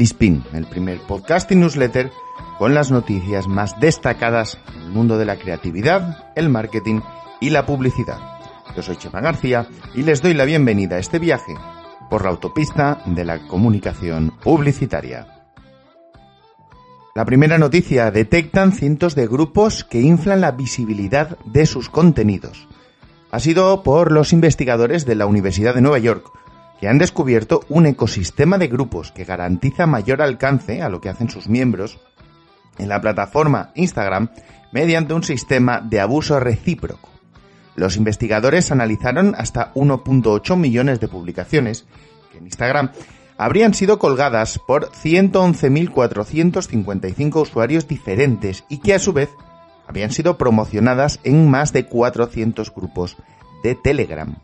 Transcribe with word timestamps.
Spin, 0.00 0.44
el 0.52 0.64
primer 0.64 1.00
podcast 1.00 1.50
y 1.50 1.56
newsletter 1.56 2.12
con 2.56 2.72
las 2.72 2.92
noticias 2.92 3.48
más 3.48 3.80
destacadas 3.80 4.56
en 4.68 4.82
el 4.82 4.90
mundo 4.90 5.18
de 5.18 5.24
la 5.24 5.40
creatividad, 5.40 6.32
el 6.36 6.48
marketing 6.50 7.00
y 7.40 7.50
la 7.50 7.66
publicidad. 7.66 8.20
Yo 8.76 8.82
soy 8.82 8.94
Chema 8.94 9.20
García 9.20 9.66
y 9.96 10.04
les 10.04 10.22
doy 10.22 10.34
la 10.34 10.44
bienvenida 10.44 10.94
a 10.94 10.98
este 11.00 11.18
viaje 11.18 11.56
por 12.08 12.22
la 12.22 12.30
autopista 12.30 13.02
de 13.06 13.24
la 13.24 13.48
comunicación 13.48 14.32
publicitaria. 14.40 15.48
La 17.16 17.24
primera 17.24 17.58
noticia, 17.58 18.12
detectan 18.12 18.70
cientos 18.70 19.16
de 19.16 19.26
grupos 19.26 19.82
que 19.82 20.00
inflan 20.00 20.42
la 20.42 20.52
visibilidad 20.52 21.36
de 21.44 21.66
sus 21.66 21.90
contenidos. 21.90 22.68
Ha 23.32 23.40
sido 23.40 23.82
por 23.82 24.12
los 24.12 24.32
investigadores 24.32 25.06
de 25.06 25.16
la 25.16 25.26
Universidad 25.26 25.74
de 25.74 25.80
Nueva 25.80 25.98
York, 25.98 26.30
que 26.80 26.88
han 26.88 26.98
descubierto 26.98 27.60
un 27.68 27.86
ecosistema 27.86 28.58
de 28.58 28.66
grupos 28.68 29.12
que 29.12 29.24
garantiza 29.24 29.86
mayor 29.86 30.22
alcance 30.22 30.82
a 30.82 30.88
lo 30.88 31.00
que 31.00 31.08
hacen 31.08 31.30
sus 31.30 31.48
miembros 31.48 31.98
en 32.78 32.88
la 32.88 33.00
plataforma 33.00 33.70
Instagram 33.74 34.30
mediante 34.72 35.14
un 35.14 35.24
sistema 35.24 35.80
de 35.80 36.00
abuso 36.00 36.40
recíproco. 36.40 37.08
Los 37.74 37.96
investigadores 37.96 38.70
analizaron 38.72 39.34
hasta 39.36 39.74
1.8 39.74 40.56
millones 40.56 41.00
de 41.00 41.08
publicaciones 41.08 41.86
que 42.30 42.38
en 42.38 42.44
Instagram 42.44 42.92
habrían 43.36 43.74
sido 43.74 43.98
colgadas 43.98 44.58
por 44.58 44.90
111.455 44.90 47.42
usuarios 47.42 47.86
diferentes 47.86 48.64
y 48.68 48.78
que 48.78 48.94
a 48.94 48.98
su 48.98 49.12
vez 49.12 49.28
habían 49.86 50.10
sido 50.10 50.36
promocionadas 50.36 51.20
en 51.24 51.48
más 51.48 51.72
de 51.72 51.86
400 51.86 52.74
grupos 52.74 53.16
de 53.62 53.76
Telegram. 53.76 54.36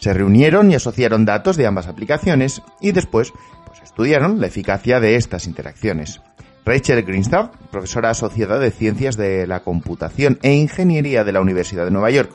Se 0.00 0.14
reunieron 0.14 0.70
y 0.70 0.74
asociaron 0.74 1.26
datos 1.26 1.56
de 1.56 1.66
ambas 1.66 1.86
aplicaciones 1.86 2.62
y 2.80 2.92
después 2.92 3.32
pues, 3.66 3.82
estudiaron 3.82 4.40
la 4.40 4.46
eficacia 4.46 4.98
de 4.98 5.16
estas 5.16 5.46
interacciones. 5.46 6.20
Rachel 6.64 7.02
Greenstaff, 7.02 7.50
profesora 7.70 8.10
asociada 8.10 8.58
de 8.58 8.70
Ciencias 8.70 9.16
de 9.16 9.46
la 9.46 9.60
Computación 9.60 10.38
e 10.42 10.54
Ingeniería 10.54 11.24
de 11.24 11.32
la 11.32 11.40
Universidad 11.40 11.84
de 11.84 11.90
Nueva 11.90 12.10
York 12.10 12.30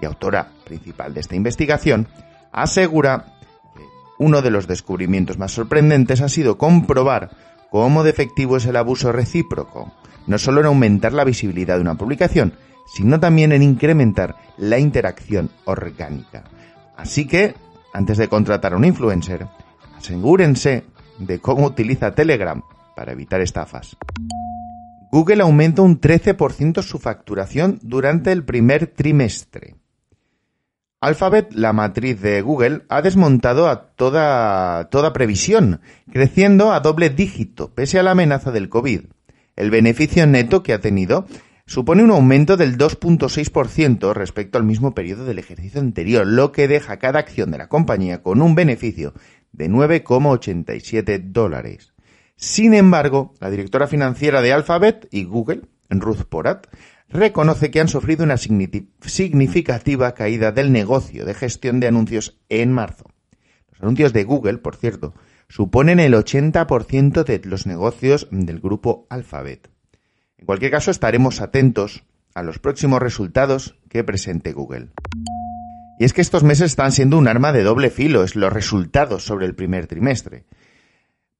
y 0.00 0.06
autora 0.06 0.50
principal 0.64 1.14
de 1.14 1.20
esta 1.20 1.36
investigación, 1.36 2.08
asegura 2.52 3.34
que 3.76 3.82
uno 4.18 4.42
de 4.42 4.50
los 4.50 4.66
descubrimientos 4.66 5.38
más 5.38 5.52
sorprendentes 5.52 6.20
ha 6.20 6.28
sido 6.28 6.58
comprobar 6.58 7.30
cómo 7.70 8.02
de 8.02 8.10
efectivo 8.10 8.56
es 8.56 8.66
el 8.66 8.76
abuso 8.76 9.12
recíproco, 9.12 9.92
no 10.26 10.38
solo 10.38 10.60
en 10.60 10.66
aumentar 10.66 11.12
la 11.12 11.24
visibilidad 11.24 11.76
de 11.76 11.82
una 11.82 11.96
publicación, 11.96 12.54
sino 12.86 13.20
también 13.20 13.52
en 13.52 13.62
incrementar 13.62 14.36
la 14.56 14.78
interacción 14.78 15.50
orgánica. 15.64 16.44
Así 16.96 17.26
que, 17.26 17.54
antes 17.92 18.18
de 18.18 18.28
contratar 18.28 18.72
a 18.72 18.76
un 18.76 18.84
influencer, 18.84 19.46
asegúrense 19.96 20.84
de 21.18 21.38
cómo 21.38 21.66
utiliza 21.66 22.14
Telegram 22.14 22.62
para 22.94 23.12
evitar 23.12 23.40
estafas. 23.40 23.96
Google 25.10 25.42
aumenta 25.42 25.82
un 25.82 26.00
13% 26.00 26.82
su 26.82 26.98
facturación 26.98 27.78
durante 27.82 28.32
el 28.32 28.44
primer 28.44 28.88
trimestre. 28.88 29.76
Alphabet, 31.00 31.52
la 31.52 31.72
matriz 31.72 32.20
de 32.20 32.40
Google, 32.40 32.82
ha 32.88 33.02
desmontado 33.02 33.68
a 33.68 33.90
toda, 33.94 34.88
toda 34.90 35.12
previsión, 35.12 35.80
creciendo 36.10 36.72
a 36.72 36.80
doble 36.80 37.10
dígito, 37.10 37.72
pese 37.74 37.98
a 37.98 38.02
la 38.02 38.12
amenaza 38.12 38.50
del 38.50 38.68
COVID. 38.68 39.02
El 39.56 39.70
beneficio 39.70 40.26
neto 40.26 40.62
que 40.62 40.72
ha 40.72 40.80
tenido 40.80 41.26
supone 41.66 42.04
un 42.04 42.12
aumento 42.12 42.56
del 42.56 42.78
2.6% 42.78 44.14
respecto 44.14 44.56
al 44.56 44.64
mismo 44.64 44.94
periodo 44.94 45.24
del 45.24 45.40
ejercicio 45.40 45.80
anterior, 45.80 46.26
lo 46.26 46.52
que 46.52 46.68
deja 46.68 46.98
cada 46.98 47.18
acción 47.18 47.50
de 47.50 47.58
la 47.58 47.68
compañía 47.68 48.22
con 48.22 48.40
un 48.40 48.54
beneficio 48.54 49.14
de 49.52 49.68
9,87 49.68 51.32
dólares. 51.32 51.92
Sin 52.36 52.72
embargo, 52.74 53.34
la 53.40 53.50
directora 53.50 53.86
financiera 53.86 54.42
de 54.42 54.52
Alphabet 54.52 55.08
y 55.10 55.24
Google, 55.24 55.62
Ruth 55.90 56.24
Porat, 56.28 56.66
reconoce 57.08 57.70
que 57.70 57.80
han 57.80 57.88
sufrido 57.88 58.24
una 58.24 58.36
significativa 58.36 60.14
caída 60.14 60.52
del 60.52 60.72
negocio 60.72 61.24
de 61.24 61.34
gestión 61.34 61.80
de 61.80 61.88
anuncios 61.88 62.38
en 62.48 62.72
marzo. 62.72 63.06
Los 63.70 63.80
anuncios 63.82 64.12
de 64.12 64.24
Google, 64.24 64.58
por 64.58 64.76
cierto, 64.76 65.14
suponen 65.48 66.00
el 66.00 66.14
80% 66.14 67.24
de 67.24 67.40
los 67.44 67.66
negocios 67.66 68.28
del 68.30 68.60
grupo 68.60 69.06
Alphabet. 69.08 69.70
En 70.38 70.46
cualquier 70.46 70.70
caso, 70.70 70.90
estaremos 70.90 71.40
atentos 71.40 72.04
a 72.34 72.42
los 72.42 72.58
próximos 72.58 73.00
resultados 73.00 73.76
que 73.88 74.04
presente 74.04 74.52
Google. 74.52 74.90
Y 75.98 76.04
es 76.04 76.12
que 76.12 76.20
estos 76.20 76.42
meses 76.42 76.66
están 76.72 76.92
siendo 76.92 77.16
un 77.16 77.28
arma 77.28 77.52
de 77.52 77.62
doble 77.62 77.88
filo, 77.90 78.22
es 78.22 78.36
los 78.36 78.52
resultados 78.52 79.24
sobre 79.24 79.46
el 79.46 79.54
primer 79.54 79.86
trimestre. 79.86 80.44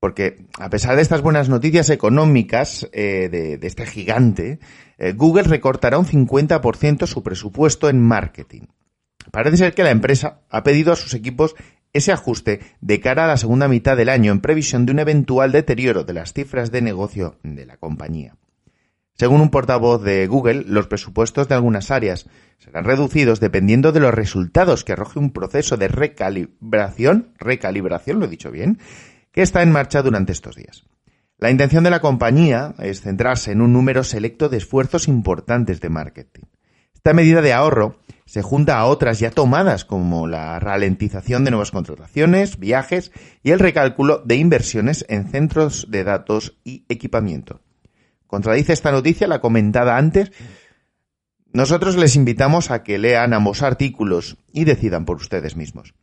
Porque 0.01 0.47
a 0.59 0.71
pesar 0.71 0.97
de 0.97 1.03
estas 1.03 1.21
buenas 1.21 1.49
noticias 1.49 1.91
económicas 1.91 2.89
eh, 2.93 3.29
de, 3.31 3.67
este 3.67 3.87
gigante, 3.87 4.59
eh, 4.99 5.13
Google 5.13 5.45
recortará 5.45 5.99
un 5.99 6.07
50% 6.07 7.07
su 7.07 7.23
presupuesto 7.23 7.89
en 7.91 8.01
marketing. 8.01 8.63
Parece 9.31 9.59
ser 9.59 9.75
que 9.75 9.83
la 9.83 9.91
empresa 9.91 10.41
ha 10.49 10.63
pedido 10.63 10.93
a 10.93 10.97
sus 10.97 11.13
equipos 11.13 11.55
ese 11.93 12.13
ajuste 12.13 12.61
de 12.81 13.01
cara 13.01 13.25
a 13.25 13.28
la 13.28 13.37
segunda 13.37 13.69
mitad 13.69 13.97
del 13.97 14.09
año 14.09 14.33
en 14.33 14.41
previsión 14.41 14.87
de 14.87 14.93
un 14.93 14.99
eventual 14.99 15.53
deterioro 15.53 16.05
de 16.05 16.13
las 16.13 16.33
cifras 16.33 16.71
de 16.71 16.83
negocio 16.83 17.39
de 17.43 17.67
la 17.67 17.77
compañía. 17.77 18.37
Según 19.19 19.41
un 19.41 19.50
portavoz 19.50 20.03
de 20.03 20.27
Google, 20.27 20.65
los 20.66 20.88
presupuestos 20.88 21.49
de 21.49 21.54
algunas 21.54 21.91
áreas 21.91 22.27
serán 22.59 22.84
reducidos 22.84 23.41
dependiendo 23.41 23.93
de 23.93 24.00
los 24.00 24.12
resultados 24.12 24.84
que 24.84 24.93
arroje 24.93 25.19
un 25.19 25.31
proceso 25.31 25.78
de 25.78 25.88
recalibración, 25.88 27.32
recalibración, 27.38 28.21
lo 28.21 28.27
he 28.27 28.28
dicho 28.28 28.50
bien, 28.50 28.78
que 29.32 29.41
está 29.41 29.62
en 29.62 29.72
marcha 29.72 30.03
durante 30.03 30.32
estos 30.32 30.54
días. 30.54 30.84
La 31.38 31.50
intención 31.50 31.82
de 31.84 31.91
la 31.91 32.00
compañía 32.00 32.75
es 32.78 33.00
centrarse 33.00 33.53
en 33.53 33.62
un 33.62 33.72
número 33.72 34.04
selecto 34.04 34.50
de 34.50 34.59
esfuerzos 34.59 35.09
importantes 35.09 35.81
de 35.81 35.88
marketing. 35.88 36.44
Esta 36.94 37.15
medida 37.15 37.41
de 37.41 37.53
ahorro 37.53 37.98
se 38.27 38.43
junta 38.43 38.78
a 38.78 38.87
otras 38.87 39.19
ya 39.19 39.31
tomadas 39.31 39.84
como 39.84 40.27
la 40.27 40.59
ralentización 40.59 41.44
de 41.44 41.53
nuevas 41.53 41.71
contrataciones, 41.71 42.59
viajes 42.59 43.12
y 43.43 43.53
el 43.53 43.60
recálculo 43.60 44.22
de 44.25 44.37
inversiones 44.37 45.06
en 45.09 45.28
centros 45.28 45.87
de 45.91 46.04
datos 46.04 46.59
y 46.65 46.84
equipamiento. 46.88 47.60
Contradice 48.26 48.72
esta 48.72 48.92
noticia 48.92 49.26
la 49.26 49.41
comentada 49.41 49.97
antes. 49.97 50.32
Nosotros 51.53 51.97
les 51.97 52.16
invitamos 52.16 52.70
a 52.70 52.82
que 52.82 52.98
lean 52.98 53.32
ambos 53.32 53.62
artículos 53.62 54.37
y 54.53 54.64
decidan 54.64 55.04
por 55.04 55.16
ustedes 55.16 55.56
mismos. 55.56 55.94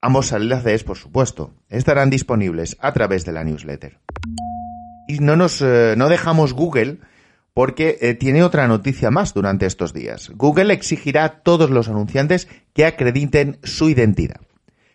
Ambos 0.00 0.32
enlaces, 0.32 0.84
por 0.84 0.96
supuesto, 0.96 1.54
estarán 1.68 2.08
disponibles 2.08 2.76
a 2.80 2.92
través 2.92 3.24
de 3.24 3.32
la 3.32 3.42
newsletter. 3.42 3.98
Y 5.08 5.18
no 5.18 5.36
nos 5.36 5.60
eh, 5.60 5.94
no 5.96 6.08
dejamos 6.08 6.52
Google 6.52 6.98
porque 7.52 7.98
eh, 8.00 8.14
tiene 8.14 8.44
otra 8.44 8.68
noticia 8.68 9.10
más 9.10 9.34
durante 9.34 9.66
estos 9.66 9.92
días. 9.92 10.30
Google 10.36 10.72
exigirá 10.72 11.24
a 11.24 11.40
todos 11.40 11.70
los 11.70 11.88
anunciantes 11.88 12.46
que 12.72 12.86
acrediten 12.86 13.58
su 13.64 13.90
identidad. 13.90 14.40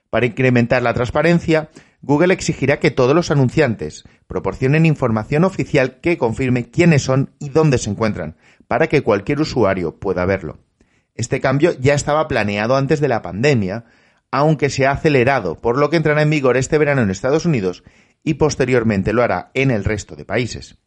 Para 0.09 0.28
incrementar 0.28 0.81
la 0.81 0.94
transparencia, 0.94 1.69
Google 2.06 2.34
exigirá 2.34 2.80
que 2.80 2.91
todos 2.91 3.16
los 3.16 3.31
anunciantes 3.31 4.03
proporcionen 4.28 4.86
información 4.86 5.46
oficial 5.46 6.02
que 6.02 6.18
confirme 6.18 6.69
quiénes 6.69 7.02
son 7.03 7.34
y 7.40 7.47
dónde 7.47 7.78
se 7.78 7.90
encuentran, 7.90 8.36
para 8.68 8.88
que 8.88 9.03
cualquier 9.03 9.40
usuario 9.40 10.00
pueda 10.00 10.25
verlo. 10.25 10.59
Este 11.16 11.40
cambio 11.40 11.72
ya 11.80 11.94
estaba 11.94 12.28
planeado 12.28 12.75
antes 12.75 13.00
de 13.00 13.08
la 13.08 13.22
pandemia, 13.22 13.86
aunque 14.31 14.69
se 14.69 14.86
ha 14.86 14.91
acelerado, 14.91 15.62
por 15.62 15.78
lo 15.78 15.90
que 15.90 15.96
entrará 15.96 16.22
en 16.24 16.30
vigor 16.30 16.58
este 16.58 16.78
verano 16.78 17.02
en 17.02 17.09
Estados 17.09 17.46
Unidos 17.46 17.86
y 18.22 18.34
posteriormente 18.34 19.14
lo 19.14 19.24
hará 19.24 19.52
en 19.53 19.72
el 19.72 19.85
resto 19.85 20.18
de 20.18 20.25
países. 20.25 20.80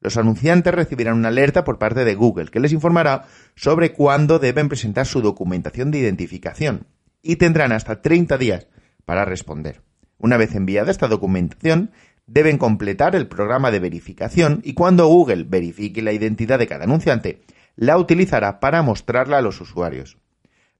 Los 0.00 0.16
anunciantes 0.16 0.74
recibirán 0.74 1.14
una 1.14 1.28
alerta 1.28 1.62
por 1.62 1.78
parte 1.78 2.04
de 2.04 2.16
Google 2.16 2.50
que 2.50 2.58
les 2.58 2.72
informará 2.72 3.26
sobre 3.54 3.92
cuándo 3.92 4.40
deben 4.40 4.68
presentar 4.68 5.06
su 5.06 5.22
documentación 5.22 5.92
de 5.92 5.98
identificación 5.98 6.88
y 7.22 7.36
tendrán 7.36 7.70
hasta 7.70 8.02
30 8.02 8.36
días 8.36 8.66
para 9.04 9.24
responder. 9.24 9.86
Una 10.18 10.36
vez 10.36 10.54
enviada 10.54 10.90
esta 10.90 11.08
documentación, 11.08 11.90
deben 12.26 12.58
completar 12.58 13.14
el 13.14 13.28
programa 13.28 13.70
de 13.70 13.78
verificación 13.78 14.60
y 14.64 14.74
cuando 14.74 15.06
Google 15.06 15.44
verifique 15.44 16.02
la 16.02 16.12
identidad 16.12 16.58
de 16.58 16.66
cada 16.66 16.84
anunciante, 16.84 17.42
la 17.76 17.98
utilizará 17.98 18.58
para 18.58 18.82
mostrarla 18.82 19.38
a 19.38 19.42
los 19.42 19.60
usuarios. 19.60 20.18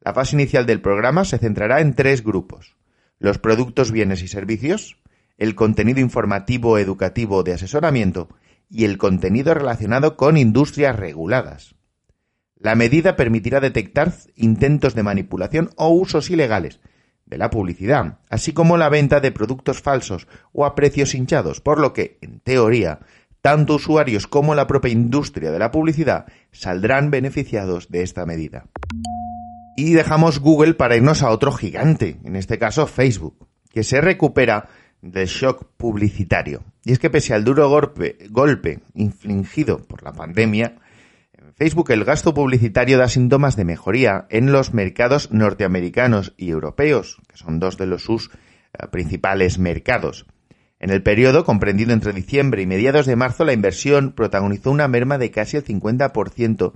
La 0.01 0.15
fase 0.15 0.37
inicial 0.37 0.67
del 0.67 0.81
programa 0.81 1.25
se 1.25 1.39
centrará 1.39 1.81
en 1.81 1.95
tres 1.95 2.25
grupos. 2.25 2.77
Los 3.19 3.39
productos, 3.39 3.93
bienes 3.93 4.23
y 4.23 4.29
servicios, 4.29 4.99
el 5.39 5.55
contenido 5.55 6.01
informativo, 6.01 6.79
educativo 6.79 7.43
de 7.43 7.55
asesoramiento 7.55 8.29
y 8.71 8.85
el 8.85 8.99
contenido 8.99 9.55
relacionado 9.55 10.17
con 10.17 10.37
industrias 10.37 10.97
reguladas. 10.97 11.75
La 12.59 12.75
medida 12.75 13.17
permitirá 13.17 13.61
detectar 13.61 14.13
intentos 14.35 14.95
de 14.95 15.03
manipulación 15.03 15.71
o 15.77 15.91
usos 15.91 16.31
ilegales, 16.31 16.81
de 17.27 17.39
la 17.39 17.51
publicidad, 17.51 18.19
así 18.31 18.53
como 18.53 18.77
la 18.77 18.89
venta 18.89 19.21
de 19.21 19.33
productos 19.33 19.83
falsos 19.83 20.27
o 20.53 20.65
a 20.65 20.75
precios 20.75 21.15
hinchados, 21.15 21.61
por 21.61 21.79
lo 21.79 21.93
que, 21.93 22.19
en 22.23 22.41
teoría, 22.41 23.01
tanto 23.43 23.75
usuarios 23.75 24.27
como 24.27 24.55
la 24.55 24.67
propia 24.67 24.93
industria 24.93 25.51
de 25.51 25.59
la 25.59 25.71
publicidad 25.71 26.27
saldrán 26.53 27.11
beneficiados 27.11 27.91
de 27.91 28.03
esta 28.03 28.27
medida. 28.27 28.67
Y 29.77 29.93
dejamos 29.93 30.41
Google 30.41 30.75
para 30.75 30.97
irnos 30.97 31.23
a 31.23 31.31
otro 31.31 31.53
gigante, 31.53 32.17
en 32.25 32.37
este 32.37 32.59
caso 32.59 32.87
Facebook, 32.87 33.47
que 33.71 33.85
se 33.85 34.01
recupera 34.01 34.69
del 35.03 35.27
shock 35.27 35.67
publicitario. 35.77 36.65
Y 36.85 36.93
es 36.93 36.99
que 36.99 37.11
pese 37.11 37.35
al 37.35 37.45
duro 37.45 37.69
golpe, 37.69 38.17
golpe 38.31 38.81
infligido 38.95 39.79
por 39.79 40.03
la 40.03 40.13
pandemia, 40.13 40.77
Facebook 41.59 41.91
el 41.91 42.05
gasto 42.05 42.35
publicitario 42.35 42.99
da 42.99 43.09
síntomas 43.09 43.57
de 43.57 43.65
mejoría 43.65 44.27
en 44.29 44.53
los 44.53 44.75
mercados 44.75 45.33
norteamericanos 45.33 46.35
y 46.37 46.51
europeos, 46.51 47.17
que 47.29 47.39
son 47.39 47.61
dos 47.61 47.79
de 47.79 47.87
los 47.87 48.03
sus 48.05 48.29
eh, 48.29 48.89
principales 48.93 49.59
mercados. 49.59 50.27
En 50.79 50.91
el 50.91 51.03
periodo 51.03 51.47
comprendido 51.47 51.95
entre 51.95 52.13
diciembre 52.13 52.61
y 52.61 52.67
mediados 52.67 53.07
de 53.07 53.17
marzo, 53.17 53.47
la 53.47 53.55
inversión 53.55 54.13
protagonizó 54.13 54.71
una 54.71 54.87
merma 54.87 55.17
de 55.17 55.31
casi 55.31 55.57
el 55.57 55.65
50% 55.65 56.75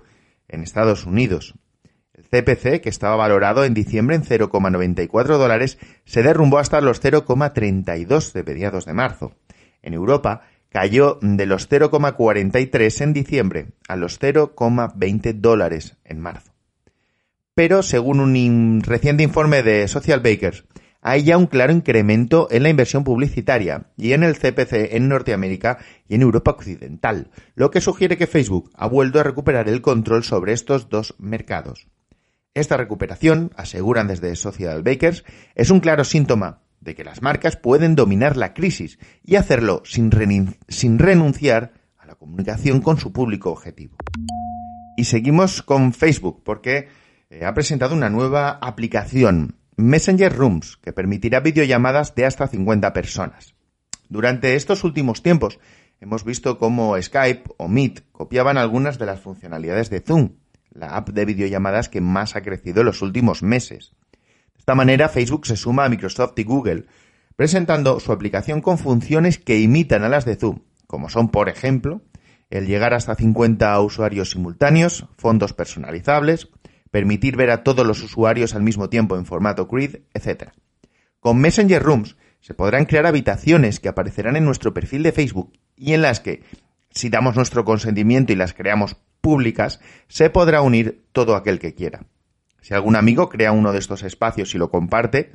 en 0.49 0.63
Estados 0.63 1.05
Unidos. 1.05 1.57
El 2.15 2.25
CPC, 2.25 2.81
que 2.81 2.89
estaba 2.89 3.17
valorado 3.17 3.67
en 3.67 3.75
diciembre 3.75 4.17
en 4.17 4.25
0,94 4.25 5.37
dólares, 5.37 5.77
se 6.07 6.23
derrumbó 6.23 6.59
hasta 6.59 6.81
los 6.81 7.03
0,32 7.03 8.33
de 8.33 8.45
mediados 8.45 8.87
de 8.87 8.95
marzo. 8.95 9.37
En 9.83 9.93
Europa, 9.93 10.41
cayó 10.71 11.19
de 11.21 11.47
los 11.47 11.69
0,43 11.69 13.01
en 13.03 13.13
diciembre 13.13 13.67
a 13.89 13.97
los 13.97 14.21
0,20 14.21 15.35
dólares 15.35 15.97
en 16.05 16.21
marzo. 16.21 16.53
Pero, 17.55 17.83
según 17.83 18.21
un 18.21 18.81
reciente 18.83 19.23
informe 19.23 19.63
de 19.63 19.87
Social 19.89 20.21
Bakers, 20.21 20.65
hay 21.03 21.25
ya 21.25 21.37
un 21.37 21.47
claro 21.47 21.73
incremento 21.73 22.49
en 22.51 22.63
la 22.63 22.69
inversión 22.69 23.05
publicitaria 23.05 23.87
y 23.97 24.13
en 24.13 24.23
el 24.23 24.37
CPC 24.39 24.95
en 24.95 25.09
Norteamérica 25.09 25.79
y 26.09 26.15
en 26.15 26.23
Europa 26.23 26.53
Occidental, 26.53 27.31
lo 27.55 27.71
que 27.71 27.81
sugiere 27.81 28.17
que 28.17 28.27
Facebook 28.27 28.71
ha 28.75 28.87
vuelto 28.87 29.19
a 29.19 29.25
recuperar 29.25 29.69
el 29.69 29.83
control 29.83 30.25
sobre 30.25 30.53
estos 30.53 30.89
dos 30.89 31.15
mercados. 31.19 31.89
Esta 32.53 32.77
recuperación, 32.77 33.53
aseguran 33.57 34.09
desde 34.09 34.35
Social 34.37 34.83
Bakers, 34.83 35.25
es 35.55 35.71
un 35.71 35.81
claro 35.81 36.05
síntoma 36.05 36.61
de 36.81 36.95
que 36.95 37.05
las 37.05 37.23
marcas 37.23 37.57
pueden 37.57 37.95
dominar 37.95 38.37
la 38.37 38.55
crisis 38.55 38.99
y 39.23 39.37
hacerlo 39.37 39.83
sin, 39.85 40.11
renunciar 40.99 41.73
a 41.99 42.07
la 42.07 42.15
comunicación 42.15 42.81
con 42.81 42.99
su 42.99 43.13
público 43.13 43.51
objetivo. 43.51 43.97
Y 44.97 45.05
seguimos 45.05 45.63
con 45.63 45.93
Facebook 45.93 46.43
porque 46.45 46.89
eh, 47.31 47.45
ha 47.45 47.55
presentado 47.55 47.95
una 47.95 48.11
nueva 48.11 48.51
aplicación 48.51 49.57
Messenger 49.77 50.35
Rooms, 50.35 50.77
que 50.77 50.93
permitirá 50.93 51.41
videollamadas 51.41 52.15
de 52.15 52.27
hasta 52.27 52.49
50 52.49 52.93
personas. 52.93 53.55
Durante 54.09 54.57
estos 54.57 54.85
últimos 54.85 55.23
tiempos 55.23 55.59
hemos 56.01 56.25
visto 56.25 56.59
cómo 56.59 57.01
Skype 57.01 57.45
o 57.57 57.69
Meet 57.69 58.11
copiaban 58.13 58.59
algunas 58.59 58.99
de 58.99 59.07
las 59.07 59.21
funcionalidades 59.21 59.91
de 59.91 60.01
Zoom, 60.01 60.33
la 60.71 60.97
app 60.97 61.11
de 61.11 61.25
videollamadas 61.25 61.89
que 61.89 62.01
más 62.01 62.37
ha 62.37 62.43
crecido 62.43 62.81
en 62.81 62.87
los 62.87 63.03
últimos 63.03 63.43
meses. 63.43 63.93
De 64.61 64.63
esta 64.63 64.75
manera 64.75 65.09
Facebook 65.09 65.47
se 65.47 65.57
suma 65.57 65.87
a 65.87 65.89
Microsoft 65.89 66.39
y 66.39 66.45
Google, 66.45 66.85
presentando 67.35 67.99
su 67.99 68.13
aplicación 68.13 68.61
con 68.61 68.77
funciones 68.77 69.39
que 69.39 69.59
imitan 69.59 70.05
a 70.05 70.11
las 70.11 70.27
de 70.27 70.37
Zoom, 70.37 70.61
como 70.87 71.09
son, 71.09 71.31
por 71.31 71.49
ejemplo, 71.49 72.03
el 72.51 72.67
llegar 72.67 72.93
hasta 72.93 73.15
50 73.15 73.81
usuarios 73.81 74.33
simultáneos, 74.33 75.07
fondos 75.17 75.55
personalizables, 75.55 76.51
permitir 76.91 77.37
ver 77.37 77.51
a 77.51 77.65
todos 77.65 77.87
los 77.87 78.03
usuarios 78.03 78.55
al 78.55 78.63
mismo 78.63 78.91
tiempo 78.91 79.17
en 79.17 79.25
formato 79.25 79.67
grid, 79.67 79.97
etc. 80.13 80.51
Con 81.21 81.39
Messenger 81.39 81.83
Rooms 81.83 82.19
se 82.43 82.53
podrán 82.53 82.85
crear 82.85 83.07
habitaciones 83.07 83.81
que 83.81 83.89
aparecerán 83.89 84.37
en 84.37 84.45
nuestro 84.45 84.75
perfil 84.75 85.03
de 85.03 85.13
Facebook 85.13 85.55
y 85.75 85.95
en 85.95 86.03
las 86.03 86.21
que, 86.21 86.43
si 86.91 87.09
damos 87.09 87.35
nuestro 87.35 87.65
consentimiento 87.65 88.35
y 88.35 88.37
las 88.37 88.53
creamos 88.53 88.95
públicas, 89.23 89.81
se 90.09 90.29
podrá 90.29 90.61
unir 90.61 91.07
todo 91.13 91.35
aquel 91.35 91.59
que 91.59 91.75
quiera. 91.75 92.05
Si 92.61 92.75
algún 92.75 92.97
amigo 92.97 93.29
crea 93.29 93.53
uno 93.53 93.73
de 93.73 93.79
estos 93.79 94.03
espacios 94.03 94.55
y 94.55 94.59
lo 94.59 94.71
comparte, 94.71 95.33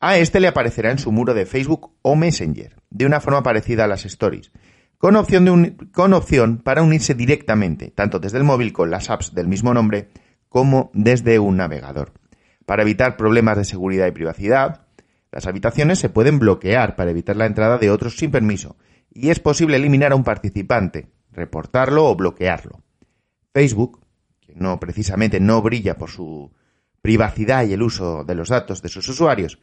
a 0.00 0.16
este 0.18 0.40
le 0.40 0.48
aparecerá 0.48 0.90
en 0.90 0.98
su 0.98 1.10
muro 1.10 1.34
de 1.34 1.46
Facebook 1.46 1.92
o 2.02 2.14
Messenger, 2.14 2.76
de 2.90 3.06
una 3.06 3.20
forma 3.20 3.42
parecida 3.42 3.84
a 3.84 3.88
las 3.88 4.04
stories, 4.04 4.52
con 4.96 5.16
opción, 5.16 5.76
con 5.92 6.12
opción 6.12 6.58
para 6.58 6.82
unirse 6.82 7.14
directamente, 7.14 7.90
tanto 7.90 8.18
desde 8.18 8.38
el 8.38 8.44
móvil 8.44 8.72
con 8.72 8.90
las 8.90 9.10
apps 9.10 9.34
del 9.34 9.48
mismo 9.48 9.74
nombre, 9.74 10.08
como 10.48 10.90
desde 10.94 11.38
un 11.38 11.56
navegador. 11.56 12.12
Para 12.66 12.82
evitar 12.82 13.16
problemas 13.16 13.56
de 13.56 13.64
seguridad 13.64 14.06
y 14.06 14.12
privacidad, 14.12 14.86
las 15.30 15.46
habitaciones 15.46 15.98
se 15.98 16.08
pueden 16.08 16.38
bloquear 16.38 16.96
para 16.96 17.10
evitar 17.10 17.36
la 17.36 17.46
entrada 17.46 17.78
de 17.78 17.90
otros 17.90 18.16
sin 18.16 18.30
permiso 18.30 18.76
y 19.12 19.30
es 19.30 19.40
posible 19.40 19.76
eliminar 19.76 20.12
a 20.12 20.16
un 20.16 20.24
participante, 20.24 21.08
reportarlo 21.32 22.06
o 22.06 22.16
bloquearlo. 22.16 22.82
Facebook, 23.52 24.00
no 24.60 24.80
precisamente 24.80 25.40
no 25.40 25.62
brilla 25.62 25.96
por 25.96 26.10
su 26.10 26.52
privacidad 27.02 27.66
y 27.66 27.72
el 27.72 27.82
uso 27.82 28.24
de 28.24 28.34
los 28.34 28.48
datos 28.48 28.82
de 28.82 28.88
sus 28.88 29.08
usuarios, 29.08 29.58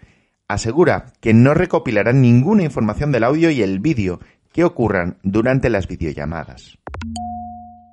asegura 0.47 1.13
que 1.19 1.33
no 1.33 1.53
recopilará 1.53 2.13
ninguna 2.13 2.63
información 2.63 3.11
del 3.11 3.23
audio 3.23 3.49
y 3.49 3.61
el 3.61 3.79
vídeo 3.79 4.19
que 4.51 4.63
ocurran 4.63 5.17
durante 5.23 5.69
las 5.69 5.87
videollamadas. 5.87 6.77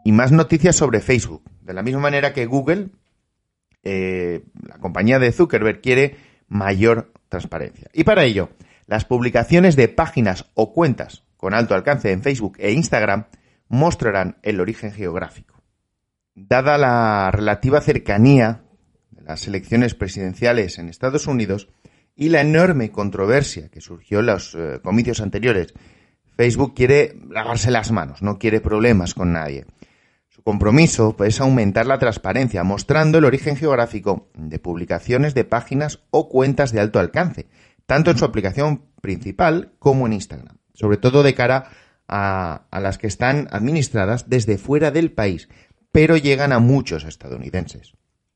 Y 0.05 0.13
más 0.13 0.33
noticias 0.33 0.77
sobre 0.77 1.01
Facebook. 1.01 1.43
De 1.61 1.75
la 1.75 1.83
misma 1.83 2.01
manera 2.01 2.33
que 2.33 2.47
Google, 2.47 2.91
eh, 3.83 4.45
la 4.67 4.79
compañía 4.79 5.19
de 5.19 5.33
Zuckerberg 5.33 5.81
quiere 5.81 6.17
mayor 6.49 7.13
transparencia. 7.29 7.89
Y 7.93 8.05
para 8.05 8.25
ello, 8.25 8.51
las 8.87 9.05
publicaciones 9.05 9.77
de 9.77 9.89
páginas 9.89 10.51
o 10.55 10.73
cuentas 10.73 11.25
con 11.37 11.55
alto 11.55 11.75
alcance 11.75 12.13
en 12.13 12.23
Facebook 12.23 12.57
e 12.59 12.73
Instagram 12.73 13.27
mostrarán 13.69 14.37
el 14.43 14.61
origen 14.61 14.93
geográfico. 14.93 15.52
Dada 16.35 16.79
la 16.79 17.31
relativa 17.31 17.81
cercanía 17.81 18.63
de 19.11 19.23
las 19.23 19.47
elecciones 19.47 19.95
presidenciales 19.95 20.79
en 20.79 20.89
Estados 20.89 21.27
Unidos 21.27 21.69
y 22.15 22.31
la 22.31 22.41
enorme 22.41 22.91
controversia 22.91 23.69
que 23.69 23.81
surgió 23.81 24.21
en 24.21 24.27
los 24.27 24.55
eh, 24.55 24.81
comicios 24.83 25.21
anteriores, 25.21 25.75
Facebook 26.37 26.75
quiere 26.75 27.17
lavarse 27.29 27.71
las 27.71 27.93
manos, 27.93 28.23
no 28.23 28.39
quiere 28.39 28.61
problemas 28.61 29.15
con 29.15 29.33
nadie. 29.33 29.67
Compromiso 30.45 31.15
es 31.25 31.41
aumentar 31.41 31.87
la 31.87 31.99
transparencia, 31.99 32.65
mostrando 32.65 33.19
el 33.19 33.25
origen 33.25 33.55
geográfico 33.55 34.29
de 34.35 34.59
publicaciones 34.59 35.35
de 35.35 35.45
páginas 35.45 36.01
o 36.11 36.29
cuentas 36.29 36.73
de 36.73 36.81
alto 36.81 36.99
alcance, 36.99 37.47
tanto 37.87 38.11
en 38.11 38.19
su 38.19 38.25
aplicación 38.25 38.87
principal 39.01 39.73
como 39.79 40.07
en 40.07 40.15
Instagram, 40.15 40.57
sobre 40.73 40.97
todo 40.97 41.23
de 41.23 41.35
cara 41.35 41.69
a 42.09 42.81
las 42.81 42.99
que 42.99 43.07
están 43.07 43.49
administradas 43.53 44.29
desde 44.29 44.59
fuera 44.59 44.91
del 44.91 45.13
país, 45.13 45.49
pero 45.93 46.17
llegan 46.17 46.53
a 46.53 46.59
muchos 46.59 47.05
estadounidenses. 47.05 47.93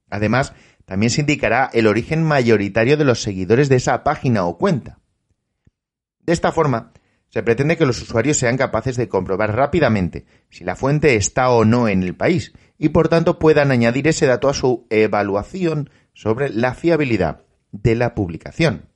Además, 0.09 0.53
también 0.85 1.11
se 1.11 1.23
indicará 1.23 1.69
el 1.73 1.87
origen 1.87 2.23
mayoritario 2.23 2.97
de 2.97 3.05
los 3.05 3.23
seguidores 3.23 3.69
de 3.69 3.77
esa 3.77 4.05
página 4.05 4.45
o 4.45 4.57
cuenta. 4.57 5.01
De 6.21 6.33
esta 6.33 6.53
forma, 6.53 6.93
se 7.29 7.43
pretende 7.43 7.77
que 7.77 7.87
los 7.87 8.01
usuarios 8.01 8.37
sean 8.37 8.57
capaces 8.57 8.97
de 8.97 9.09
comprobar 9.09 9.57
rápidamente 9.57 10.27
si 10.49 10.65
la 10.65 10.77
fuente 10.77 11.17
está 11.17 11.51
o 11.51 11.65
no 11.65 11.89
en 11.89 12.03
el 12.03 12.15
país 12.15 12.53
y 12.79 12.91
por 12.91 13.09
tanto 13.09 13.39
puedan 13.39 13.71
añadir 13.71 14.07
ese 14.07 14.27
dato 14.27 14.49
a 14.49 14.55
su 14.55 14.87
evaluación 14.91 15.91
sobre 16.13 16.51
la 16.51 16.75
fiabilidad 16.75 17.43
de 17.73 17.95
la 17.97 18.15
publicación. 18.15 18.89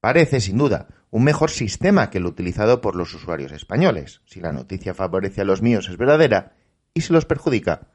Parece, 0.00 0.40
sin 0.40 0.58
duda, 0.58 0.88
un 1.10 1.24
mejor 1.24 1.50
sistema 1.50 2.10
que 2.10 2.18
el 2.18 2.26
utilizado 2.26 2.80
por 2.80 2.94
los 2.94 3.14
usuarios 3.14 3.52
españoles. 3.52 4.20
Si 4.26 4.40
la 4.40 4.52
noticia 4.52 4.94
favorece 4.94 5.40
a 5.40 5.44
los 5.44 5.62
míos 5.62 5.88
es 5.88 5.96
verdadera 5.96 6.52
y 6.96 7.02
si 7.02 7.12
los 7.12 7.26
perjudica 7.26 7.88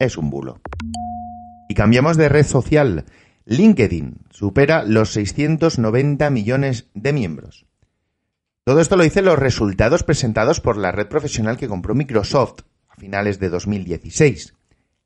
es 0.00 0.18
un 0.18 0.30
bulo. 0.30 0.60
Y 1.68 1.74
cambiamos 1.74 2.16
de 2.16 2.28
red 2.28 2.44
social. 2.44 3.04
LinkedIn 3.44 4.16
supera 4.30 4.82
los 4.82 5.12
690 5.12 6.28
millones 6.30 6.88
de 6.92 7.12
miembros. 7.12 7.66
Todo 8.64 8.80
esto 8.80 8.96
lo 8.96 9.04
dicen 9.04 9.24
los 9.24 9.38
resultados 9.38 10.02
presentados 10.02 10.60
por 10.60 10.76
la 10.76 10.90
red 10.90 11.06
profesional 11.06 11.56
que 11.56 11.68
compró 11.68 11.94
Microsoft 11.94 12.62
a 12.88 12.96
finales 12.96 13.38
de 13.38 13.48
2016. 13.48 14.54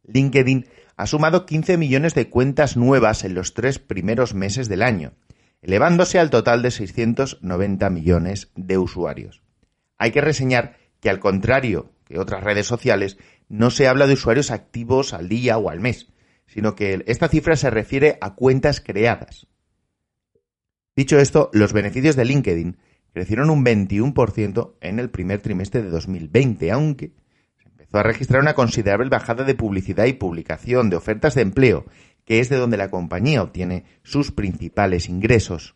LinkedIn 0.05 0.67
ha 0.97 1.07
sumado 1.07 1.45
15 1.45 1.77
millones 1.77 2.15
de 2.15 2.31
cuentas 2.31 2.79
nuevas 2.79 3.23
en 3.23 3.35
los 3.35 3.53
tres 3.53 3.79
primeros 3.79 4.33
meses 4.33 4.69
del 4.69 4.83
año, 4.83 5.13
elevándose 5.61 6.19
al 6.19 6.31
total 6.31 6.63
de 6.63 6.71
690 6.71 7.91
millones 7.91 8.51
de 8.57 8.79
usuarios. 8.79 9.43
Hay 9.99 10.11
que 10.11 10.23
reseñar 10.23 10.79
que 11.01 11.11
al 11.11 11.21
contrario 11.21 11.93
que 12.13 12.19
otras 12.19 12.45
redes 12.45 12.67
sociales, 12.67 13.17
no 13.53 13.71
se 13.71 13.87
habla 13.87 14.07
de 14.07 14.15
usuarios 14.15 14.51
activos 14.51 15.13
al 15.13 15.29
día 15.29 15.59
o 15.59 15.69
al 15.69 15.79
mes, 15.79 16.09
sino 16.47 16.75
que 16.75 17.05
esta 17.07 17.29
cifra 17.29 17.55
se 17.55 17.69
refiere 17.69 18.17
a 18.23 18.35
cuentas 18.35 18.81
creadas. 18.81 19.47
Dicho 20.97 21.19
esto, 21.19 21.51
los 21.53 21.75
beneficios 21.75 22.17
de 22.17 22.25
LinkedIn 22.25 22.79
crecieron 23.13 23.51
un 23.51 23.63
21% 23.63 24.77
en 24.81 24.99
el 24.99 25.11
primer 25.11 25.43
trimestre 25.43 25.83
de 25.83 25.91
2020, 25.91 26.73
aunque 26.73 27.13
se 27.63 27.69
empezó 27.69 27.99
a 27.99 28.03
registrar 28.03 28.41
una 28.41 28.55
considerable 28.55 29.11
bajada 29.11 29.45
de 29.45 29.55
publicidad 29.55 30.07
y 30.07 30.15
publicación 30.15 30.89
de 30.89 30.97
ofertas 30.97 31.35
de 31.35 31.43
empleo, 31.43 31.85
que 32.25 32.41
es 32.41 32.49
de 32.49 32.57
donde 32.57 32.79
la 32.79 32.91
compañía 32.91 33.43
obtiene 33.43 33.85
sus 34.03 34.33
principales 34.33 35.11
ingresos. 35.11 35.75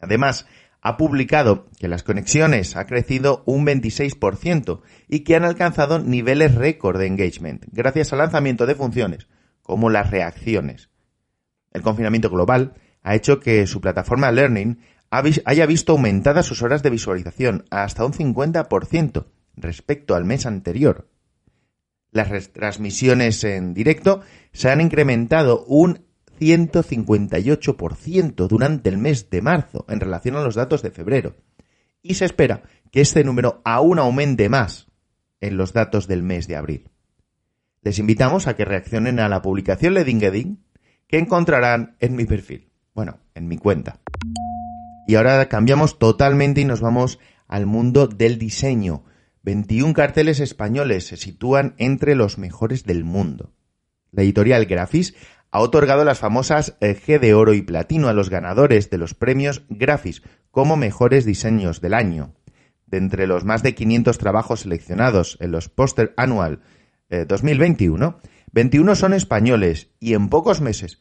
Además, 0.00 0.46
ha 0.80 0.96
publicado 0.96 1.66
que 1.78 1.88
las 1.88 2.02
conexiones 2.02 2.76
ha 2.76 2.86
crecido 2.86 3.42
un 3.46 3.66
26% 3.66 4.80
y 5.08 5.20
que 5.20 5.36
han 5.36 5.44
alcanzado 5.44 5.98
niveles 5.98 6.54
récord 6.54 6.98
de 6.98 7.06
engagement 7.06 7.64
gracias 7.72 8.12
al 8.12 8.20
lanzamiento 8.20 8.66
de 8.66 8.74
funciones 8.74 9.28
como 9.62 9.90
las 9.90 10.10
reacciones. 10.10 10.90
El 11.72 11.82
confinamiento 11.82 12.30
global 12.30 12.74
ha 13.02 13.14
hecho 13.14 13.40
que 13.40 13.66
su 13.66 13.80
plataforma 13.80 14.32
Learning 14.32 14.78
haya 15.10 15.66
visto 15.66 15.92
aumentadas 15.92 16.46
sus 16.46 16.62
horas 16.62 16.82
de 16.82 16.90
visualización 16.90 17.64
hasta 17.70 18.04
un 18.04 18.12
50% 18.12 19.26
respecto 19.56 20.14
al 20.14 20.24
mes 20.24 20.46
anterior. 20.46 21.08
Las 22.10 22.52
transmisiones 22.52 23.44
en 23.44 23.74
directo 23.74 24.22
se 24.52 24.70
han 24.70 24.80
incrementado 24.80 25.64
un 25.66 26.07
158% 26.38 28.46
durante 28.46 28.88
el 28.88 28.98
mes 28.98 29.30
de 29.30 29.42
marzo 29.42 29.84
en 29.88 30.00
relación 30.00 30.36
a 30.36 30.42
los 30.42 30.54
datos 30.54 30.82
de 30.82 30.90
febrero. 30.90 31.36
Y 32.02 32.14
se 32.14 32.24
espera 32.24 32.62
que 32.90 33.00
este 33.00 33.24
número 33.24 33.60
aún 33.64 33.98
aumente 33.98 34.48
más 34.48 34.88
en 35.40 35.56
los 35.56 35.72
datos 35.72 36.08
del 36.08 36.22
mes 36.22 36.48
de 36.48 36.56
abril. 36.56 36.90
Les 37.82 37.98
invitamos 37.98 38.46
a 38.46 38.56
que 38.56 38.64
reaccionen 38.64 39.20
a 39.20 39.28
la 39.28 39.42
publicación 39.42 39.94
de 39.94 40.04
LinkedIn 40.04 40.64
que 41.06 41.18
encontrarán 41.18 41.96
en 42.00 42.16
mi 42.16 42.24
perfil, 42.24 42.70
bueno, 42.94 43.20
en 43.34 43.48
mi 43.48 43.56
cuenta. 43.56 44.00
Y 45.06 45.14
ahora 45.14 45.48
cambiamos 45.48 45.98
totalmente 45.98 46.60
y 46.60 46.64
nos 46.64 46.80
vamos 46.80 47.18
al 47.46 47.66
mundo 47.66 48.08
del 48.08 48.38
diseño. 48.38 49.04
21 49.42 49.94
carteles 49.94 50.40
españoles 50.40 51.06
se 51.06 51.16
sitúan 51.16 51.74
entre 51.78 52.14
los 52.14 52.36
mejores 52.36 52.84
del 52.84 53.04
mundo. 53.04 53.52
La 54.10 54.22
editorial 54.22 54.66
Grafis 54.66 55.14
ha 55.50 55.60
otorgado 55.60 56.04
las 56.04 56.18
famosas 56.18 56.76
eh, 56.80 56.94
G 56.94 57.18
de 57.18 57.34
oro 57.34 57.54
y 57.54 57.62
platino 57.62 58.08
a 58.08 58.12
los 58.12 58.30
ganadores 58.30 58.90
de 58.90 58.98
los 58.98 59.14
premios 59.14 59.62
Grafis 59.68 60.22
como 60.50 60.76
mejores 60.76 61.24
diseños 61.24 61.80
del 61.80 61.94
año. 61.94 62.34
De 62.86 62.98
entre 62.98 63.26
los 63.26 63.44
más 63.44 63.62
de 63.62 63.74
500 63.74 64.18
trabajos 64.18 64.60
seleccionados 64.60 65.36
en 65.40 65.50
los 65.50 65.68
Póster 65.68 66.14
Annual 66.16 66.60
2021, 67.10 68.20
eh, 68.22 68.28
21 68.52 68.94
son 68.94 69.14
españoles 69.14 69.88
y 70.00 70.14
en 70.14 70.28
pocos 70.28 70.60
meses 70.60 70.98